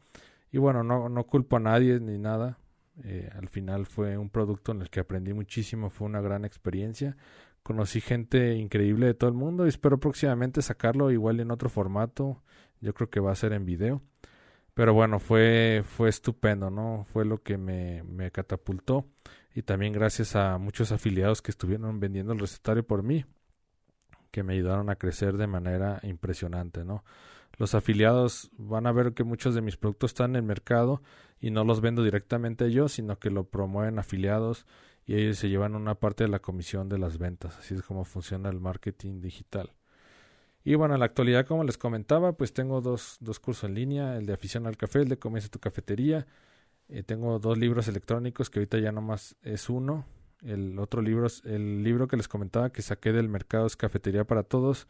[0.52, 2.58] Y bueno, no, no culpo a nadie ni nada.
[3.04, 7.16] Eh, al final fue un producto en el que aprendí muchísimo, fue una gran experiencia.
[7.62, 12.42] Conocí gente increíble de todo el mundo y espero próximamente sacarlo igual en otro formato
[12.80, 14.02] Yo creo que va a ser en video.
[14.74, 17.04] Pero bueno, fue, fue estupendo, ¿no?
[17.12, 19.06] Fue lo que me, me catapultó.
[19.54, 23.24] Y también gracias a muchos afiliados que estuvieron vendiendo el recetario por mí,
[24.30, 27.04] que me ayudaron a crecer de manera impresionante, ¿no?
[27.58, 31.02] Los afiliados van a ver que muchos de mis productos están en el mercado
[31.40, 34.66] y no los vendo directamente yo, sino que lo promueven afiliados
[35.06, 37.56] y ellos se llevan una parte de la comisión de las ventas.
[37.58, 39.70] Así es como funciona el marketing digital.
[40.66, 44.16] Y bueno, en la actualidad, como les comentaba, pues tengo dos, dos cursos en línea,
[44.16, 46.26] el de afición al café, el de comienza tu cafetería.
[46.88, 50.06] Eh, tengo dos libros electrónicos que ahorita ya nomás es uno.
[50.42, 54.42] El otro libro, el libro que les comentaba que saqué del mercado es Cafetería para
[54.42, 54.88] Todos.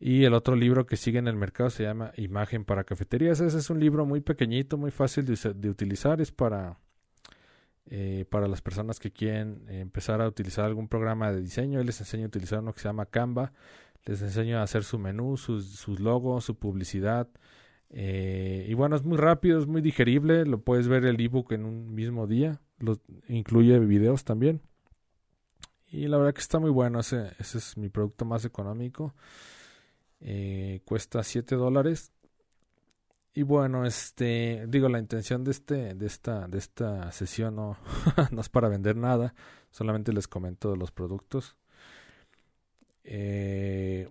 [0.00, 3.38] Y el otro libro que sigue en el mercado se llama Imagen para Cafeterías.
[3.38, 6.20] Ese es un libro muy pequeñito, muy fácil de, utilizar.
[6.20, 6.80] Es para,
[7.86, 11.80] eh, para las personas que quieren empezar a utilizar algún programa de diseño.
[11.84, 13.52] les enseño a utilizar uno que se llama Canva.
[14.06, 17.28] Les enseño a hacer su menú, sus, sus logos, su publicidad.
[17.90, 20.46] Eh, y bueno, es muy rápido, es muy digerible.
[20.46, 22.60] Lo puedes ver el ebook en un mismo día.
[22.78, 24.62] Lo, incluye videos también.
[25.90, 27.00] Y la verdad que está muy bueno.
[27.00, 29.12] Ese, es mi producto más económico.
[30.20, 32.12] Eh, cuesta 7 dólares.
[33.34, 37.76] Y bueno, este, digo, la intención de este, de esta, de esta sesión no,
[38.30, 39.34] no es para vender nada,
[39.70, 41.54] solamente les comento los productos.
[43.06, 44.10] Eh,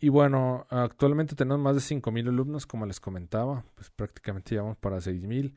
[0.00, 4.98] y bueno, actualmente tenemos más de 5.000 alumnos, como les comentaba, pues prácticamente llevamos para
[4.98, 5.52] 6.000.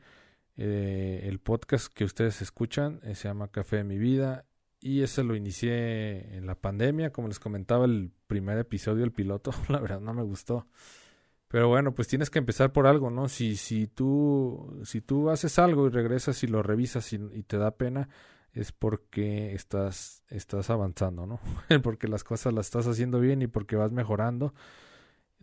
[0.56, 4.44] Eh, el podcast que ustedes escuchan se llama Café de mi vida
[4.80, 9.52] y ese lo inicié en la pandemia, como les comentaba el primer episodio, el piloto,
[9.68, 10.66] la verdad no me gustó.
[11.48, 13.28] Pero bueno, pues tienes que empezar por algo, ¿no?
[13.28, 17.72] Si, si, tú, si tú haces algo y regresas y lo revisas y, te da
[17.72, 18.08] pena,
[18.52, 21.40] es porque estás, estás avanzando, ¿no?
[21.82, 24.54] porque las cosas las estás haciendo bien y porque vas mejorando.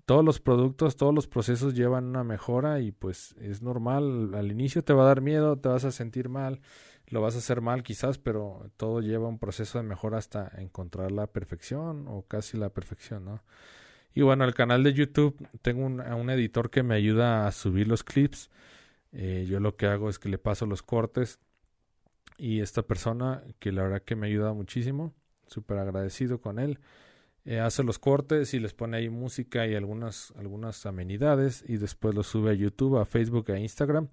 [0.06, 4.34] Todos los productos, todos los procesos llevan una mejora y pues es normal.
[4.36, 6.62] Al inicio te va a dar miedo, te vas a sentir mal
[7.10, 11.12] lo vas a hacer mal quizás, pero todo lleva un proceso de mejora hasta encontrar
[11.12, 13.44] la perfección o casi la perfección, ¿no?
[14.14, 17.88] Y bueno, el canal de YouTube tengo un, un editor que me ayuda a subir
[17.88, 18.50] los clips.
[19.12, 21.40] Eh, yo lo que hago es que le paso los cortes
[22.38, 25.14] y esta persona que la verdad que me ayuda muchísimo,
[25.48, 26.80] súper agradecido con él,
[27.46, 32.14] eh, hace los cortes y les pone ahí música y algunas, algunas amenidades y después
[32.14, 34.10] los sube a YouTube, a Facebook, a Instagram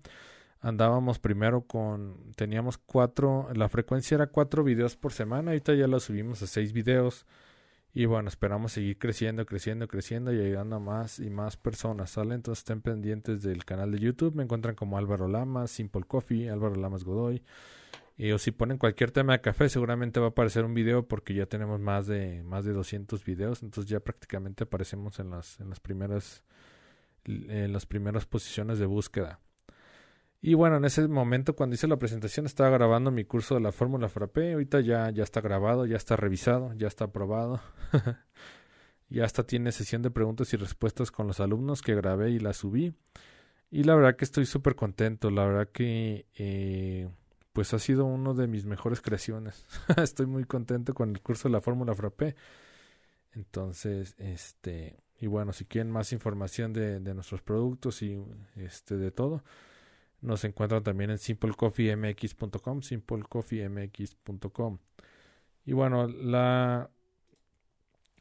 [0.64, 6.00] andábamos primero con, teníamos cuatro, la frecuencia era cuatro videos por semana, ahorita ya lo
[6.00, 7.26] subimos a seis videos
[7.92, 12.34] y bueno, esperamos seguir creciendo, creciendo, creciendo y ayudando a más y más personas, ¿sale?
[12.34, 16.76] Entonces estén pendientes del canal de YouTube, me encuentran como Álvaro Lamas, Simple Coffee, Álvaro
[16.76, 17.42] Lamas Godoy.
[18.16, 21.34] Y o si ponen cualquier tema de café, seguramente va a aparecer un video porque
[21.34, 25.68] ya tenemos más de más de 200 videos, entonces ya prácticamente aparecemos en las en
[25.68, 26.44] las primeras
[27.24, 29.40] en las primeras posiciones de búsqueda.
[30.46, 33.72] Y bueno, en ese momento cuando hice la presentación estaba grabando mi curso de la
[33.72, 34.52] Fórmula Frappé.
[34.52, 37.62] Ahorita ya, ya está grabado, ya está revisado, ya está aprobado.
[39.08, 42.52] ya hasta tiene sesión de preguntas y respuestas con los alumnos que grabé y la
[42.52, 42.92] subí.
[43.70, 45.30] Y la verdad que estoy súper contento.
[45.30, 47.08] La verdad que eh,
[47.54, 49.64] pues ha sido uno de mis mejores creaciones.
[49.96, 52.34] estoy muy contento con el curso de la Fórmula Frappé.
[53.32, 58.20] Entonces, este, y bueno, si quieren más información de, de nuestros productos y
[58.56, 59.44] este de todo,
[60.20, 64.78] nos encuentran también en simplecoffeemx.com, simplecoffeemx.com.
[65.64, 66.90] Y bueno, la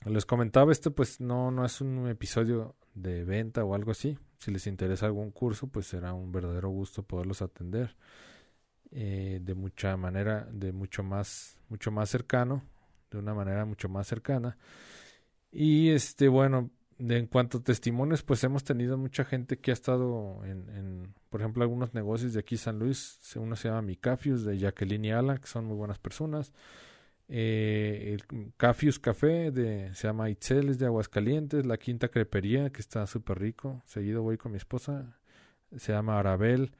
[0.05, 4.19] les comentaba este pues no no es un episodio de venta o algo así.
[4.37, 7.95] Si les interesa algún curso, pues será un verdadero gusto poderlos atender
[8.95, 12.63] eh, de mucha manera, de mucho más mucho más cercano,
[13.11, 14.57] de una manera mucho más cercana.
[15.51, 20.43] Y este bueno, en cuanto a testimonios, pues hemos tenido mucha gente que ha estado
[20.45, 23.19] en, por ejemplo, algunos negocios de aquí San Luis.
[23.35, 26.53] Uno se llama Micafius, de Jacqueline y Alan, que son muy buenas personas.
[27.27, 31.65] Eh, el Cafius Café, de, se llama Itzel, es de Aguascalientes.
[31.65, 33.81] La Quinta Crepería, que está súper rico.
[33.85, 35.19] Seguido voy con mi esposa.
[35.75, 36.71] Se llama Arabel.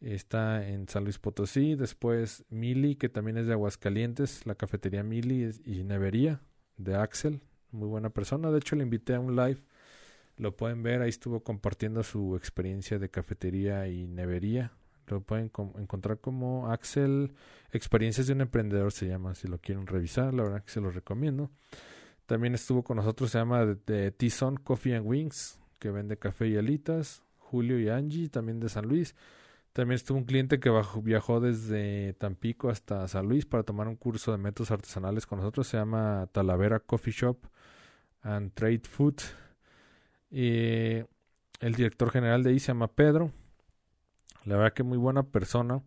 [0.00, 1.74] Está en San Luis Potosí.
[1.74, 4.46] Después Mili, que también es de Aguascalientes.
[4.46, 6.40] La cafetería Mili y Nevería,
[6.76, 8.50] de Axel, muy buena persona.
[8.50, 9.62] De hecho, le invité a un live.
[10.36, 14.72] Lo pueden ver, ahí estuvo compartiendo su experiencia de cafetería y nevería.
[15.06, 17.34] Lo pueden encontrar como Axel
[17.72, 20.90] Experiencias de un Emprendedor, se llama, si lo quieren revisar, la verdad que se lo
[20.90, 21.50] recomiendo.
[22.26, 26.56] También estuvo con nosotros, se llama de, Tison Coffee and Wings, que vende café y
[26.56, 27.22] alitas.
[27.38, 29.16] Julio y Angie, también de San Luis.
[29.72, 30.70] También estuvo un cliente que
[31.02, 35.68] viajó desde Tampico hasta San Luis para tomar un curso de métodos artesanales con nosotros.
[35.68, 37.38] Se llama Talavera Coffee Shop
[38.22, 39.14] and Trade Food.
[40.30, 41.04] Y
[41.60, 43.30] el director general de ahí se llama Pedro.
[44.44, 45.82] La verdad que muy buena persona.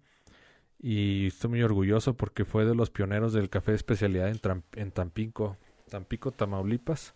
[0.79, 4.91] Y estoy muy orgulloso porque fue de los pioneros del café de especialidad en, en
[4.91, 5.57] Tampico,
[5.89, 7.13] Tampico, Tamaulipas.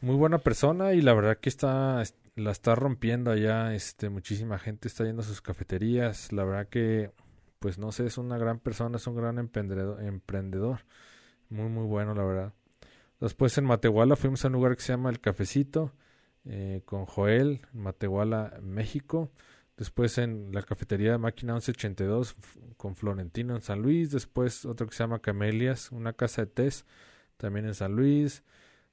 [0.00, 2.02] Muy buena persona y la verdad que está
[2.36, 7.10] la está rompiendo allá, este muchísima gente está yendo a sus cafeterías, la verdad que
[7.58, 10.80] pues no sé, es una gran persona, es un gran emprendedor.
[11.48, 12.52] Muy muy bueno, la verdad.
[13.20, 15.92] Después en Matehuala fuimos a un lugar que se llama El Cafecito
[16.44, 19.30] eh, con Joel en Matehuala, México.
[19.76, 22.36] Después en la cafetería de Máquina 1182
[22.76, 24.10] con Florentino en San Luis.
[24.10, 26.86] Después otro que se llama Camelias, una casa de test
[27.36, 28.42] también en San Luis.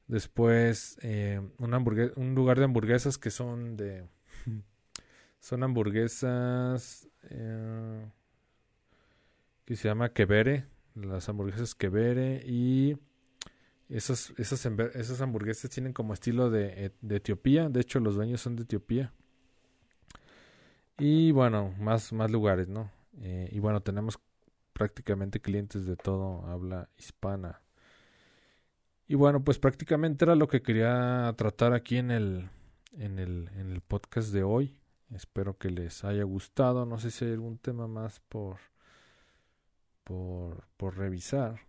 [0.08, 4.06] Después eh, un lugar de hamburguesas que son de...
[5.40, 8.06] son hamburguesas eh,
[9.66, 10.66] que se llama Quevere.
[10.96, 12.98] Las hamburguesas Quevere y...
[13.90, 17.70] Esas, esas, esas hamburguesas tienen como estilo de, de Etiopía.
[17.70, 19.14] De hecho, los dueños son de Etiopía.
[20.98, 22.92] Y bueno, más, más lugares, ¿no?
[23.22, 24.20] Eh, y bueno, tenemos
[24.74, 27.62] prácticamente clientes de todo habla hispana.
[29.08, 32.50] Y bueno, pues prácticamente era lo que quería tratar aquí en el,
[32.94, 34.78] en el, en el podcast de hoy.
[35.14, 36.86] Espero que les haya gustado.
[36.86, 38.58] No sé si hay algún tema más por,
[40.04, 41.62] por, por revisar.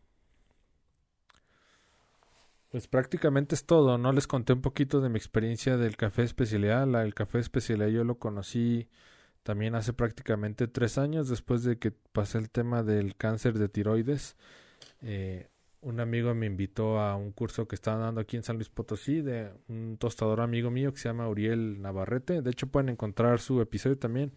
[2.71, 4.13] Pues prácticamente es todo, ¿no?
[4.13, 6.83] Les conté un poquito de mi experiencia del café especialidad.
[7.05, 8.89] El café especialidad yo lo conocí
[9.45, 14.37] también hace prácticamente tres años después de que pasé el tema del cáncer de tiroides.
[15.03, 15.51] Eh,
[15.85, 19.21] un amigo me invitó a un curso que estaban dando aquí en San Luis Potosí
[19.21, 22.43] de un tostador amigo mío que se llama Uriel Navarrete.
[22.43, 24.33] De hecho pueden encontrar su episodio también.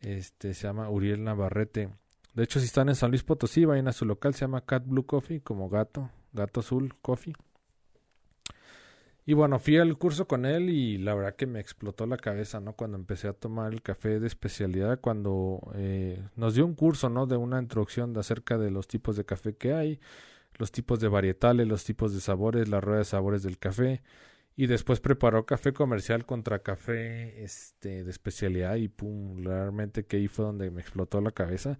[0.00, 1.88] Este se llama Uriel Navarrete.
[2.34, 4.84] De hecho si están en San Luis Potosí vayan a su local, se llama Cat
[4.86, 7.34] Blue Coffee, como gato, gato azul coffee.
[9.24, 12.60] Y bueno, fui al curso con él y la verdad que me explotó la cabeza,
[12.60, 12.74] ¿no?
[12.74, 17.26] Cuando empecé a tomar el café de especialidad, cuando eh, nos dio un curso, ¿no?
[17.26, 19.98] De una introducción de acerca de los tipos de café que hay,
[20.58, 24.02] los tipos de varietales, los tipos de sabores, la rueda de sabores del café.
[24.56, 30.28] Y después preparó café comercial contra café este, de especialidad y pum, realmente que ahí
[30.28, 31.78] fue donde me explotó la cabeza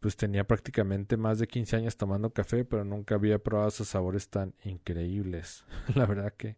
[0.00, 4.30] pues tenía prácticamente más de 15 años tomando café, pero nunca había probado esos sabores
[4.30, 5.64] tan increíbles.
[5.94, 6.56] La verdad que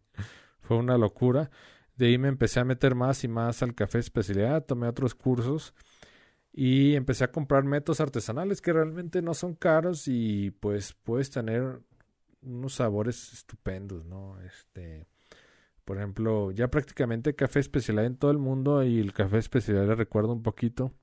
[0.61, 1.51] fue una locura.
[1.97, 5.75] De ahí me empecé a meter más y más al café especialidad, tomé otros cursos
[6.53, 11.81] y empecé a comprar métodos artesanales que realmente no son caros y pues puedes tener
[12.43, 14.39] unos sabores estupendos, ¿no?
[14.41, 15.07] Este,
[15.83, 19.95] por ejemplo, ya prácticamente café especialidad en todo el mundo y el café especialidad le
[19.95, 20.93] recuerdo un poquito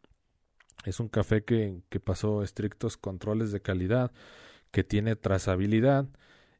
[0.85, 4.13] es un café que, que pasó estrictos controles de calidad,
[4.71, 6.09] que tiene trazabilidad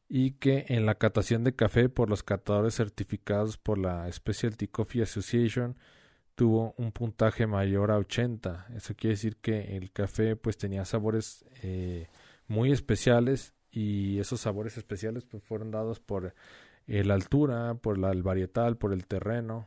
[0.07, 5.01] y que en la catación de café por los catadores certificados por la Specialty Coffee
[5.01, 5.77] Association
[6.35, 8.67] tuvo un puntaje mayor a 80.
[8.75, 12.07] Eso quiere decir que el café pues tenía sabores eh,
[12.47, 16.33] muy especiales y esos sabores especiales pues fueron dados por
[16.87, 19.65] la altura, por la, el varietal, por el terreno,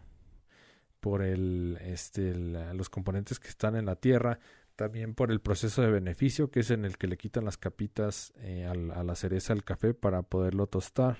[1.00, 4.38] por el, este, los componentes que están en la tierra,
[4.76, 8.32] también por el proceso de beneficio, que es en el que le quitan las capitas
[8.38, 11.18] eh, a la cereza al café para poderlo tostar,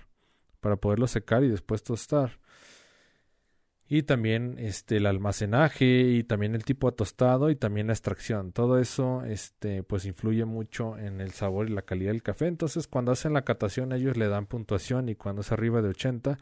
[0.61, 2.41] para poderlo secar y después tostar.
[3.95, 8.51] Y también este, el almacenaje y también el tipo de tostado y también la extracción.
[8.51, 12.49] Todo eso este, pues influye mucho en el sabor y la calidad del café.
[12.49, 16.39] Entonces cuando hacen la catación ellos le dan puntuación y cuando es arriba de 80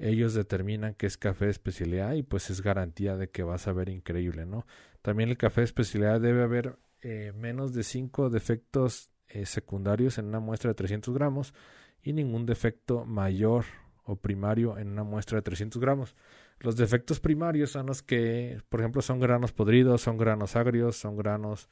[0.00, 3.72] ellos determinan que es café de especialidad y pues es garantía de que vas a
[3.72, 4.66] ver increíble, ¿no?
[5.00, 10.24] También el café de especialidad debe haber eh, menos de 5 defectos eh, secundarios en
[10.24, 11.54] una muestra de 300 gramos
[12.02, 13.64] y ningún defecto mayor
[14.02, 16.16] o primario en una muestra de 300 gramos.
[16.60, 21.16] Los defectos primarios son los que, por ejemplo, son granos podridos, son granos agrios, son
[21.16, 21.68] granos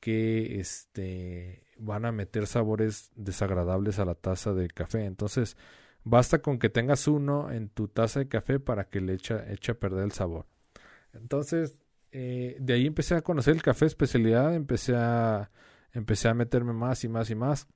[0.00, 5.04] que este, van a meter sabores desagradables a la taza de café.
[5.04, 5.56] Entonces,
[6.10, 9.72] Basta con que tengas uno en tu taza de café para que le eche, eche
[9.72, 10.46] a perder el sabor.
[11.12, 11.78] Entonces,
[12.12, 15.50] eh, de ahí empecé a conocer el café especialidad, empecé a,
[15.92, 17.66] empecé a meterme más y más y más.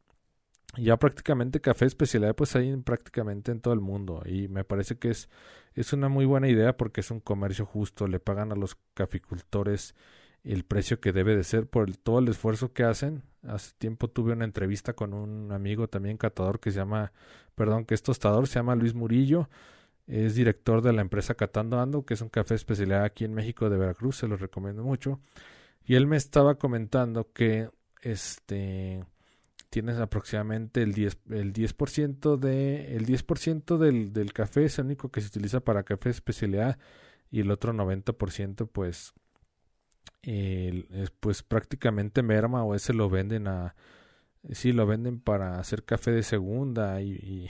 [0.78, 5.10] Ya prácticamente café especialidad pues hay prácticamente en todo el mundo y me parece que
[5.10, 5.28] es,
[5.74, 9.94] es una muy buena idea porque es un comercio justo, le pagan a los caficultores
[10.44, 13.22] el precio que debe de ser por todo el esfuerzo que hacen.
[13.46, 17.12] Hace tiempo tuve una entrevista con un amigo también catador que se llama,
[17.54, 19.48] perdón, que es tostador, se llama Luis Murillo.
[20.06, 23.70] Es director de la empresa Catando Ando, que es un café especialidad aquí en México
[23.70, 25.20] de Veracruz, se lo recomiendo mucho.
[25.84, 27.70] Y él me estaba comentando que
[28.02, 29.04] este
[29.72, 33.24] tienes aproximadamente el 10%, el 10%, de, el 10
[33.78, 36.78] del, del café es el único que se utiliza para café especialidad
[37.30, 39.14] y el otro 90% pues
[41.20, 43.74] pues prácticamente merma o ese lo venden a
[44.50, 47.48] sí lo venden para hacer café de segunda y,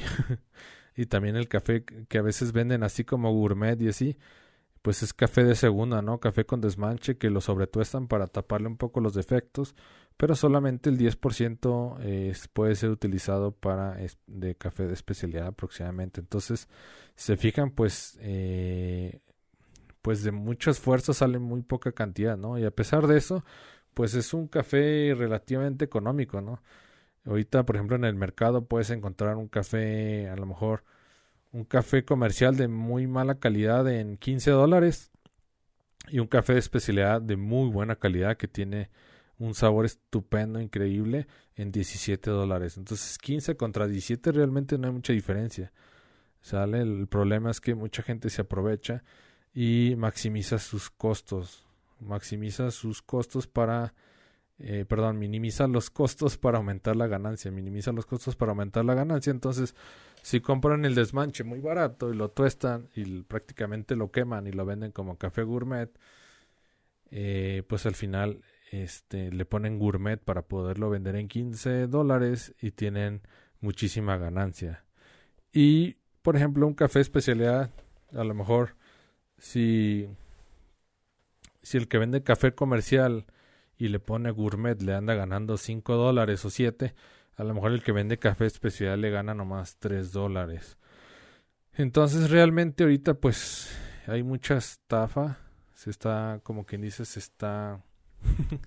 [0.96, 4.16] y, también el café que a veces venden así como gourmet y así
[4.82, 8.76] pues es café de segunda no café con desmanche que lo sobretuestan para taparle un
[8.76, 9.74] poco los defectos
[10.16, 16.68] pero solamente el 10% es, puede ser utilizado para de café de especialidad aproximadamente entonces
[17.14, 19.20] se fijan pues eh,
[20.02, 22.58] pues de mucho esfuerzo sale muy poca cantidad, ¿no?
[22.58, 23.44] Y a pesar de eso,
[23.94, 26.60] pues es un café relativamente económico, ¿no?
[27.24, 30.84] Ahorita, por ejemplo, en el mercado puedes encontrar un café, a lo mejor
[31.52, 35.12] un café comercial de muy mala calidad en 15 dólares
[36.08, 38.90] y un café de especialidad de muy buena calidad que tiene
[39.38, 41.26] un sabor estupendo, increíble,
[41.56, 42.76] en 17 dólares.
[42.76, 45.72] Entonces 15 contra 17 realmente no hay mucha diferencia.
[46.40, 46.80] ¿Sale?
[46.80, 49.04] El problema es que mucha gente se aprovecha
[49.54, 51.66] y maximiza sus costos.
[52.00, 53.94] Maximiza sus costos para,
[54.58, 57.50] eh, perdón, minimiza los costos para aumentar la ganancia.
[57.52, 59.30] Minimiza los costos para aumentar la ganancia.
[59.30, 59.76] Entonces,
[60.22, 64.64] si compran el desmanche muy barato y lo tuestan y prácticamente lo queman y lo
[64.64, 65.90] venden como café gourmet,
[67.10, 72.70] eh, pues al final este, le ponen gourmet para poderlo vender en 15 dólares y
[72.70, 73.22] tienen
[73.60, 74.84] muchísima ganancia.
[75.52, 77.70] Y, por ejemplo, un café especialidad,
[78.14, 78.76] a lo mejor
[79.38, 80.08] si,
[81.62, 83.26] si el que vende café comercial
[83.76, 86.94] y le pone gourmet le anda ganando 5 dólares o 7,
[87.36, 90.78] a lo mejor el que vende café especial le gana nomás 3 dólares.
[91.74, 93.76] Entonces realmente ahorita pues
[94.06, 95.38] hay mucha estafa.
[95.74, 97.82] Se está, como quien dice, se está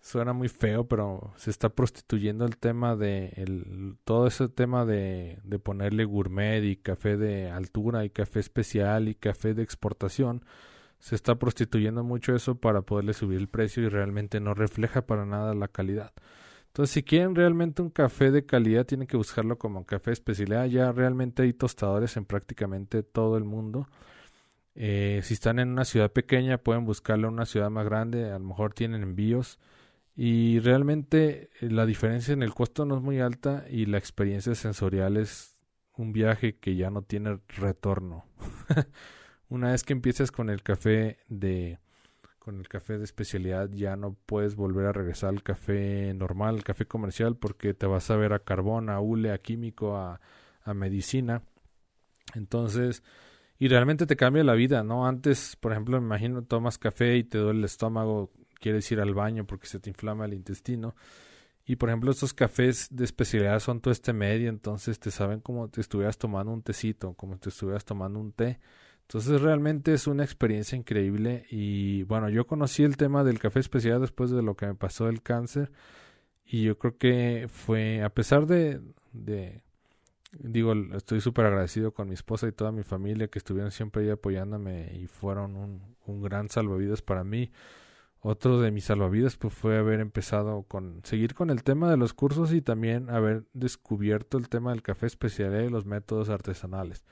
[0.00, 5.58] suena muy feo, pero se está prostituyendo el tema de todo ese tema de, de
[5.58, 10.44] ponerle gourmet y café de altura y café especial y café de exportación.
[10.98, 15.26] Se está prostituyendo mucho eso para poderle subir el precio y realmente no refleja para
[15.26, 16.12] nada la calidad.
[16.76, 20.66] Entonces, si quieren realmente un café de calidad, tienen que buscarlo como café especialidad.
[20.66, 23.88] Ya realmente hay tostadores en prácticamente todo el mundo.
[24.74, 28.30] Eh, si están en una ciudad pequeña, pueden buscarlo en una ciudad más grande.
[28.30, 29.58] A lo mejor tienen envíos
[30.14, 34.54] y realmente eh, la diferencia en el costo no es muy alta y la experiencia
[34.54, 35.58] sensorial es
[35.94, 38.26] un viaje que ya no tiene retorno.
[39.48, 41.78] Una vez que empieces con el café de
[42.46, 46.62] con el café de especialidad ya no puedes volver a regresar al café normal, al
[46.62, 50.20] café comercial porque te vas a ver a carbón, a hule, a químico, a,
[50.62, 51.42] a medicina.
[52.36, 53.02] Entonces,
[53.58, 55.08] y realmente te cambia la vida, ¿no?
[55.08, 58.30] Antes, por ejemplo, me imagino tomas café y te duele el estómago
[58.60, 60.94] quieres ir al baño porque se te inflama el intestino.
[61.64, 65.68] Y por ejemplo, estos cafés de especialidad son todo este medio, entonces te saben como
[65.68, 68.60] te estuvieras tomando un tecito, como te estuvieras tomando un té.
[69.08, 74.00] Entonces realmente es una experiencia increíble y bueno, yo conocí el tema del café especial
[74.00, 75.70] después de lo que me pasó el cáncer
[76.44, 78.80] y yo creo que fue, a pesar de,
[79.12, 79.62] de
[80.32, 84.10] digo, estoy súper agradecido con mi esposa y toda mi familia que estuvieron siempre ahí
[84.10, 87.52] apoyándome y fueron un, un gran salvavidas para mí.
[88.20, 92.12] Otro de mis salvavidas pues, fue haber empezado con seguir con el tema de los
[92.12, 97.04] cursos y también haber descubierto el tema del café especial y los métodos artesanales,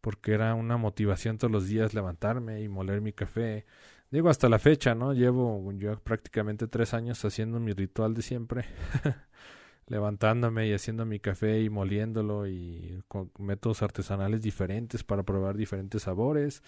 [0.00, 3.66] porque era una motivación todos los días levantarme y moler mi café.
[4.10, 5.12] Digo hasta la fecha, ¿no?
[5.12, 8.64] Llevo yo prácticamente tres años haciendo mi ritual de siempre,
[9.86, 16.02] levantándome y haciendo mi café y moliéndolo y con métodos artesanales diferentes para probar diferentes
[16.02, 16.62] sabores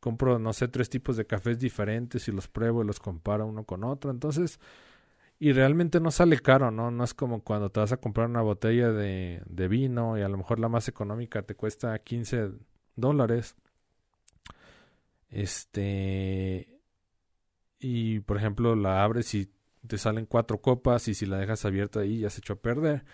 [0.00, 3.64] compro, no sé, tres tipos de cafés diferentes y los pruebo y los comparo uno
[3.64, 4.10] con otro.
[4.10, 4.58] Entonces,
[5.38, 6.90] y realmente no sale caro, ¿no?
[6.90, 10.28] No es como cuando te vas a comprar una botella de, de vino y a
[10.28, 12.50] lo mejor la más económica te cuesta 15
[12.96, 13.56] dólares.
[15.30, 16.80] Este.
[17.78, 19.50] Y por ejemplo, la abres y
[19.86, 23.04] te salen cuatro copas y si la dejas abierta ahí ya se echó a perder.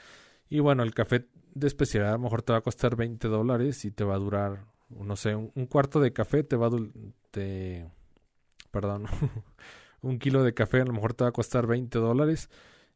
[0.49, 3.85] Y bueno, el café de especialidad a lo mejor te va a costar 20 dólares
[3.85, 6.71] y te va a durar no sé, un, cuarto de café te va a...
[7.31, 7.91] Te,
[8.71, 9.07] perdón,
[10.01, 12.51] un kilo de café a lo mejor te va a costar 20 dólares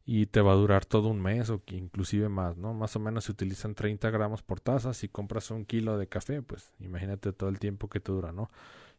[0.05, 2.73] y te va a durar todo un mes o inclusive más, ¿no?
[2.73, 4.93] Más o menos se utilizan 30 gramos por taza.
[4.93, 8.49] Si compras un kilo de café, pues imagínate todo el tiempo que te dura, ¿no?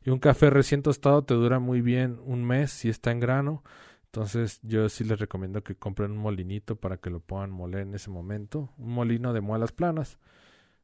[0.04, 3.62] Y un café recién tostado te dura muy bien un mes si está en grano.
[4.06, 7.94] Entonces yo sí les recomiendo que compren un molinito para que lo puedan moler en
[7.94, 8.70] ese momento.
[8.78, 10.18] Un molino de muelas planas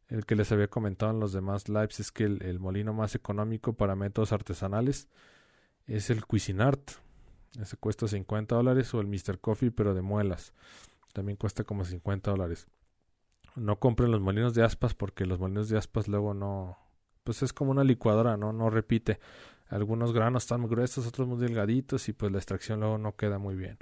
[0.08, 3.74] el que les había comentado en los demás lives es que el, molino más económico
[3.74, 5.08] para métodos artesanales
[5.86, 6.92] es el Cuisinart.
[7.60, 9.38] Ese cuesta 50 dólares o el Mr.
[9.40, 10.52] Coffee pero de muelas.
[11.12, 12.68] también cuesta como 50 dólares.
[13.56, 16.78] No compren los molinos de aspas porque los molinos de aspas luego no,
[17.24, 19.18] pues es como una licuadora, no, no repite.
[19.68, 23.38] Algunos granos están muy gruesos, otros muy delgaditos y pues la extracción luego no queda
[23.38, 23.78] muy bien.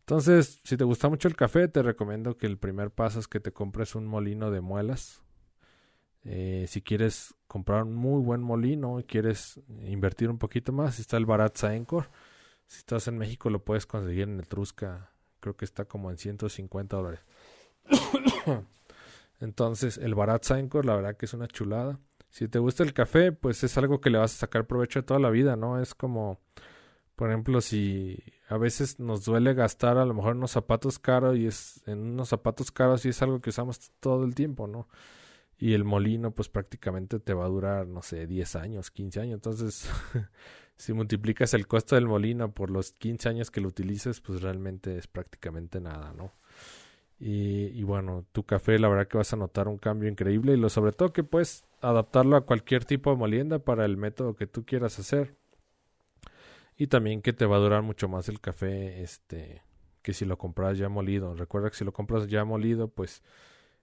[0.00, 3.40] Entonces, si te gusta mucho el café, te recomiendo que el primer paso es que
[3.40, 5.22] te compres un molino de muelas.
[6.24, 11.16] Eh, si quieres comprar un muy buen molino y quieres invertir un poquito más, está
[11.16, 12.10] el Barat Saencor.
[12.70, 15.10] Si estás en México lo puedes conseguir en Etrusca.
[15.40, 17.20] Creo que está como en 150 dólares.
[19.40, 21.98] Entonces, el Barat Saencor, la verdad que es una chulada
[22.30, 25.02] si te gusta el café, pues es algo que le vas a sacar provecho de
[25.02, 25.80] toda la vida, ¿no?
[25.80, 26.40] Es como,
[27.16, 31.46] por ejemplo, si a veces nos duele gastar a lo mejor unos zapatos caros y
[31.46, 34.88] es en unos zapatos caros y es algo que usamos todo el tiempo, ¿no?
[35.62, 39.34] Y el molino, pues prácticamente te va a durar, no sé, 10 años, 15 años.
[39.34, 39.90] Entonces,
[40.76, 44.96] si multiplicas el costo del molino por los 15 años que lo utilices, pues realmente
[44.96, 46.32] es prácticamente nada, ¿no?
[47.22, 50.70] Y, bueno, tu café, la verdad que vas a notar un cambio increíble y lo
[50.70, 54.64] sobre todo que puedes adaptarlo a cualquier tipo de molienda para el método que tú
[54.64, 55.36] quieras hacer.
[56.78, 59.62] Y también que te va a durar mucho más el café este
[60.00, 61.34] que si lo compras ya molido.
[61.34, 63.22] Recuerda que si lo compras ya molido, pues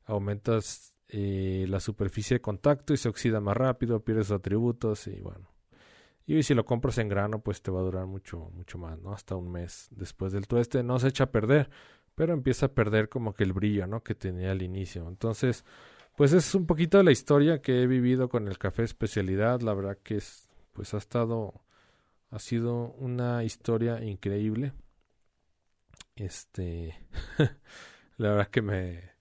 [0.05, 5.49] aumentas eh, la superficie de contacto y se oxida más rápido, pierdes atributos y bueno.
[6.25, 9.13] Y si lo compras en grano, pues te va a durar mucho, mucho más, ¿no?
[9.13, 10.83] Hasta un mes después del tueste.
[10.83, 11.69] No se echa a perder
[12.17, 14.01] pero empieza a perder como que el brillo, ¿no?
[14.03, 15.07] Que tenía al inicio.
[15.07, 15.63] Entonces,
[16.15, 19.61] pues es un poquito de la historia que he vivido con el café especialidad.
[19.61, 21.61] La verdad que es, pues ha estado,
[22.31, 24.73] ha sido una historia increíble.
[26.15, 26.95] Este,
[28.17, 29.11] la verdad que me,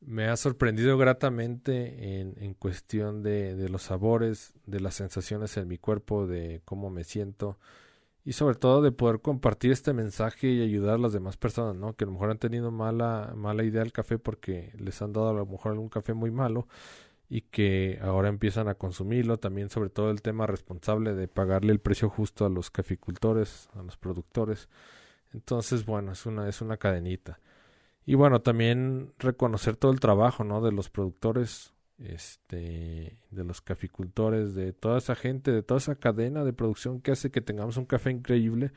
[0.00, 5.68] me ha sorprendido gratamente en, en cuestión de, de los sabores, de las sensaciones en
[5.68, 7.58] mi cuerpo, de cómo me siento
[8.28, 11.94] y sobre todo de poder compartir este mensaje y ayudar a las demás personas, ¿no?
[11.94, 15.30] Que a lo mejor han tenido mala, mala idea del café porque les han dado
[15.30, 16.68] a lo mejor algún café muy malo
[17.30, 19.38] y que ahora empiezan a consumirlo.
[19.38, 23.82] También sobre todo el tema responsable de pagarle el precio justo a los caficultores, a
[23.82, 24.68] los productores.
[25.32, 27.40] Entonces, bueno, es una, es una cadenita.
[28.08, 30.62] Y bueno, también reconocer todo el trabajo, ¿no?
[30.62, 36.42] De los productores este, de los caficultores, de toda esa gente, de toda esa cadena
[36.42, 38.72] de producción que hace que tengamos un café increíble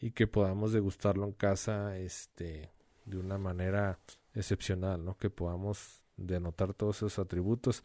[0.00, 2.70] y que podamos degustarlo en casa, este,
[3.04, 3.98] de una manera
[4.32, 5.18] excepcional, ¿no?
[5.18, 7.84] Que podamos denotar todos esos atributos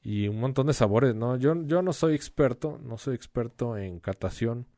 [0.00, 1.36] y un montón de sabores, ¿no?
[1.38, 4.68] Yo, yo no soy experto, no soy experto en catación.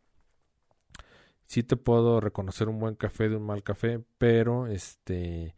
[1.47, 5.55] Sí te puedo reconocer un buen café de un mal café, pero este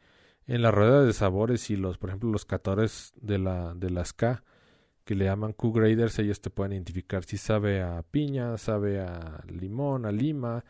[0.47, 4.13] en la rueda de sabores y los, por ejemplo, los catadores de la de las
[4.13, 4.43] K
[5.09, 10.05] que le llaman Q-graders, ellos te pueden identificar si sabe a piña, sabe a limón,
[10.05, 10.67] a lima,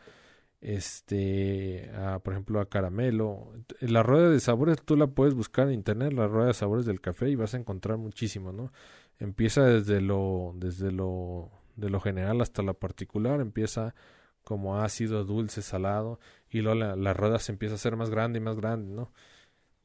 [0.61, 3.51] este, a, por ejemplo, a caramelo.
[3.81, 7.01] La rueda de sabores tú la puedes buscar en internet, la rueda de sabores del
[7.01, 8.71] café y vas a encontrar muchísimo, ¿no?
[9.19, 13.93] Empieza desde lo desde lo de lo general hasta lo particular, empieza
[14.43, 16.19] como ácido, dulce, salado
[16.49, 19.11] y luego la, rueda se empieza a hacer más grande y más grande, ¿no?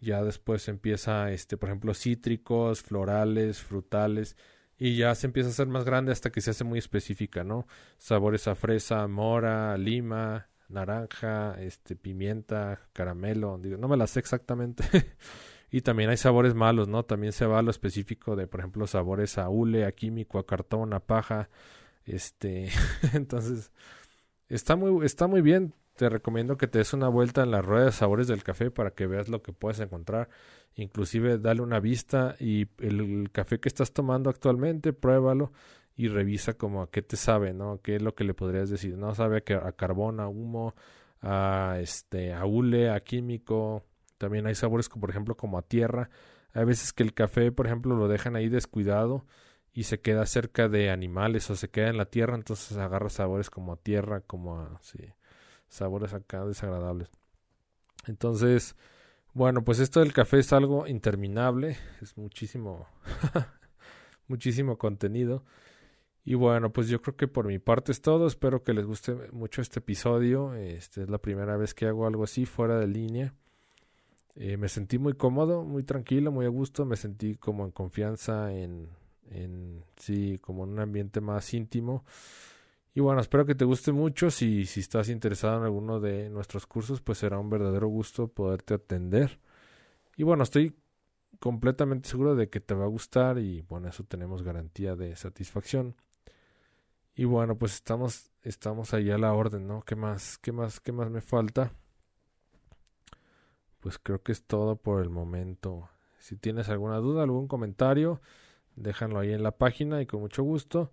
[0.04, 4.36] ya después empieza, este, por ejemplo, cítricos, florales, frutales,
[4.76, 7.66] y ya se empieza a hacer más grande hasta que se hace muy específica, ¿no?
[7.96, 14.84] Sabores a fresa, mora, lima, naranja, este, pimienta, caramelo, no me las sé exactamente.
[15.70, 17.04] y también hay sabores malos, ¿no?
[17.04, 20.46] También se va a lo específico de, por ejemplo, sabores a hule, a químico, a
[20.46, 21.48] cartón, a paja,
[22.04, 22.68] este,
[23.14, 23.72] entonces,
[24.48, 27.86] está muy, está muy bien te recomiendo que te des una vuelta en la rueda
[27.86, 30.28] de sabores del café para que veas lo que puedes encontrar.
[30.74, 35.52] Inclusive dale una vista y el, café que estás tomando actualmente, pruébalo
[35.96, 37.80] y revisa como a qué te sabe, ¿no?
[37.80, 38.96] ¿Qué es lo que le podrías decir?
[38.96, 40.74] No sabe a, a carbón, a humo,
[41.22, 43.84] a este, a hule, a químico.
[44.18, 46.10] También hay sabores como por ejemplo como a tierra.
[46.54, 49.24] Hay veces que el café, por ejemplo, lo dejan ahí descuidado
[49.74, 53.50] y se queda cerca de animales o se queda en la tierra, entonces agarra sabores
[53.50, 55.12] como a tierra, como a sí,
[55.68, 57.10] sabores acá desagradables.
[58.06, 58.76] Entonces,
[59.32, 62.86] bueno, pues esto del café es algo interminable, es muchísimo,
[64.28, 65.44] muchísimo contenido.
[66.24, 68.26] Y bueno, pues yo creo que por mi parte es todo.
[68.26, 70.54] Espero que les guste mucho este episodio.
[70.54, 73.34] Este es la primera vez que hago algo así fuera de línea.
[74.36, 76.86] Eh, me sentí muy cómodo, muy tranquilo, muy a gusto.
[76.86, 78.88] Me sentí como en confianza en,
[79.30, 82.04] en sí, como en un ambiente más íntimo.
[82.94, 84.30] Y bueno, espero que te guste mucho.
[84.30, 88.74] Si, si estás interesado en alguno de nuestros cursos, pues será un verdadero gusto poderte
[88.74, 89.40] atender.
[90.16, 90.76] Y bueno, estoy
[91.40, 95.96] completamente seguro de que te va a gustar y bueno, eso tenemos garantía de satisfacción.
[97.16, 99.82] Y bueno, pues estamos estamos ahí a la orden, ¿no?
[99.82, 100.38] ¿Qué más?
[100.38, 100.80] ¿Qué más?
[100.80, 101.72] ¿Qué más me falta?
[103.84, 105.90] pues creo que es todo por el momento.
[106.18, 108.22] Si tienes alguna duda, algún comentario,
[108.76, 110.92] déjalo ahí en la página y con mucho gusto.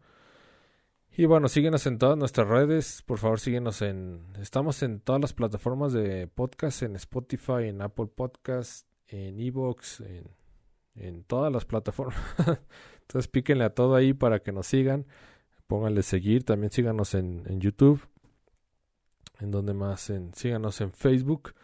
[1.13, 3.01] Y bueno, síguenos en todas nuestras redes.
[3.05, 4.33] Por favor, síguenos en.
[4.39, 10.29] Estamos en todas las plataformas de podcast: en Spotify, en Apple Podcast, en Evox, en,
[10.95, 12.17] en todas las plataformas.
[13.01, 15.05] Entonces, píquenle a todo ahí para que nos sigan.
[15.67, 16.45] Pónganle seguir.
[16.45, 18.07] También síganos en, en YouTube.
[19.41, 20.09] En donde más.
[20.09, 21.55] En, síganos en Facebook.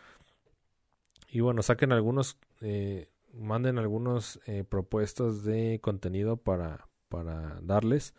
[1.30, 2.38] Y bueno, saquen algunos.
[2.60, 8.14] Eh, manden algunas eh, propuestas de contenido para, para darles.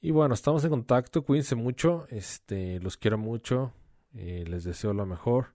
[0.00, 3.72] Y bueno, estamos en contacto, cuídense mucho, este, los quiero mucho,
[4.14, 5.48] eh, les deseo lo mejor,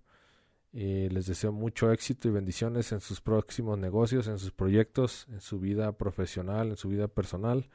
[0.71, 5.41] eh, les deseo mucho éxito y bendiciones en sus próximos negocios, en sus proyectos, en
[5.41, 7.69] su vida profesional, en su vida personal.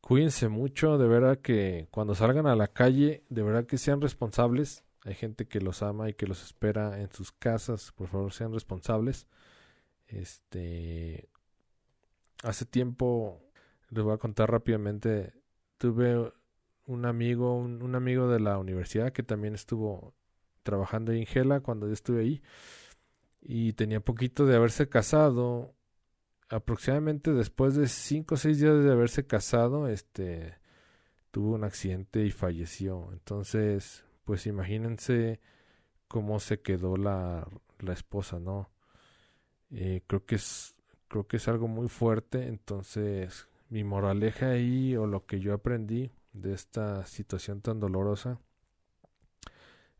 [0.00, 4.84] Cuídense mucho, de verdad que cuando salgan a la calle, de verdad que sean responsables.
[5.04, 8.52] Hay gente que los ama y que los espera en sus casas, por favor sean
[8.52, 9.26] responsables.
[10.10, 11.28] Este,
[12.42, 13.40] hace tiempo
[13.90, 15.32] les voy a contar rápidamente
[15.78, 16.32] tuve
[16.86, 20.14] un amigo, un, amigo de la universidad que también estuvo
[20.62, 22.42] trabajando en Gela cuando yo estuve ahí
[23.40, 25.74] y tenía poquito de haberse casado
[26.48, 30.58] aproximadamente después de cinco o seis días de haberse casado este
[31.30, 33.10] tuvo un accidente y falleció.
[33.12, 35.40] Entonces pues imagínense
[36.08, 37.46] cómo se quedó la,
[37.78, 38.70] la esposa no
[39.70, 40.74] eh, creo que es
[41.08, 46.10] creo que es algo muy fuerte entonces mi moraleja ahí o lo que yo aprendí
[46.32, 48.40] de esta situación tan dolorosa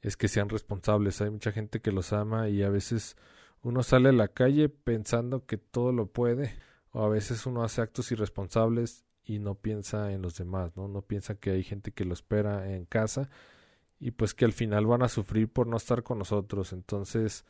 [0.02, 1.20] es que sean responsables.
[1.20, 3.16] Hay mucha gente que los ama y a veces
[3.62, 6.54] uno sale a la calle pensando que todo lo puede
[6.92, 10.88] o a veces uno hace actos irresponsables y no piensa en los demás, ¿no?
[10.88, 13.28] No piensa que hay gente que lo espera en casa
[14.00, 16.72] y pues que al final van a sufrir por no estar con nosotros.
[16.72, 17.44] Entonces,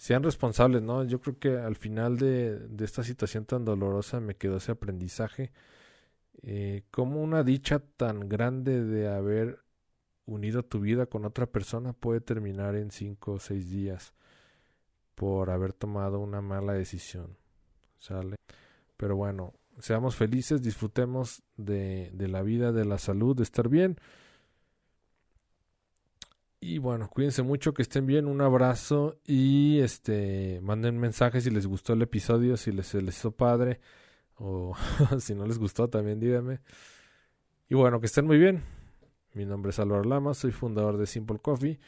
[0.00, 1.04] sean responsables, ¿no?
[1.04, 5.52] Yo creo que al final de, de esta situación tan dolorosa me quedó ese aprendizaje.
[6.40, 9.58] Eh, como una dicha tan grande de haber
[10.24, 14.14] unido tu vida con otra persona puede terminar en cinco o seis días
[15.16, 17.36] por haber tomado una mala decisión.
[17.98, 18.36] ¿Sale?
[18.96, 23.98] Pero bueno, seamos felices, disfrutemos de, de la vida, de la salud, de estar bien.
[26.62, 31.66] Y bueno, cuídense mucho, que estén bien, un abrazo y este manden mensajes si les
[31.66, 33.80] gustó el episodio, si les, les hizo padre
[34.36, 34.74] o
[35.20, 36.60] si no les gustó también díganme.
[37.68, 38.62] Y bueno, que estén muy bien.
[39.32, 41.78] Mi nombre es Álvaro Lama, soy fundador de Simple Coffee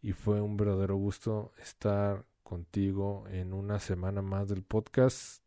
[0.00, 5.42] y fue un verdadero gusto estar contigo en una semana más del podcast.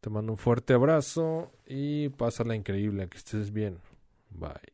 [0.00, 3.78] Te mando un fuerte abrazo y pásala increíble, que estés bien.
[4.30, 4.73] Bye.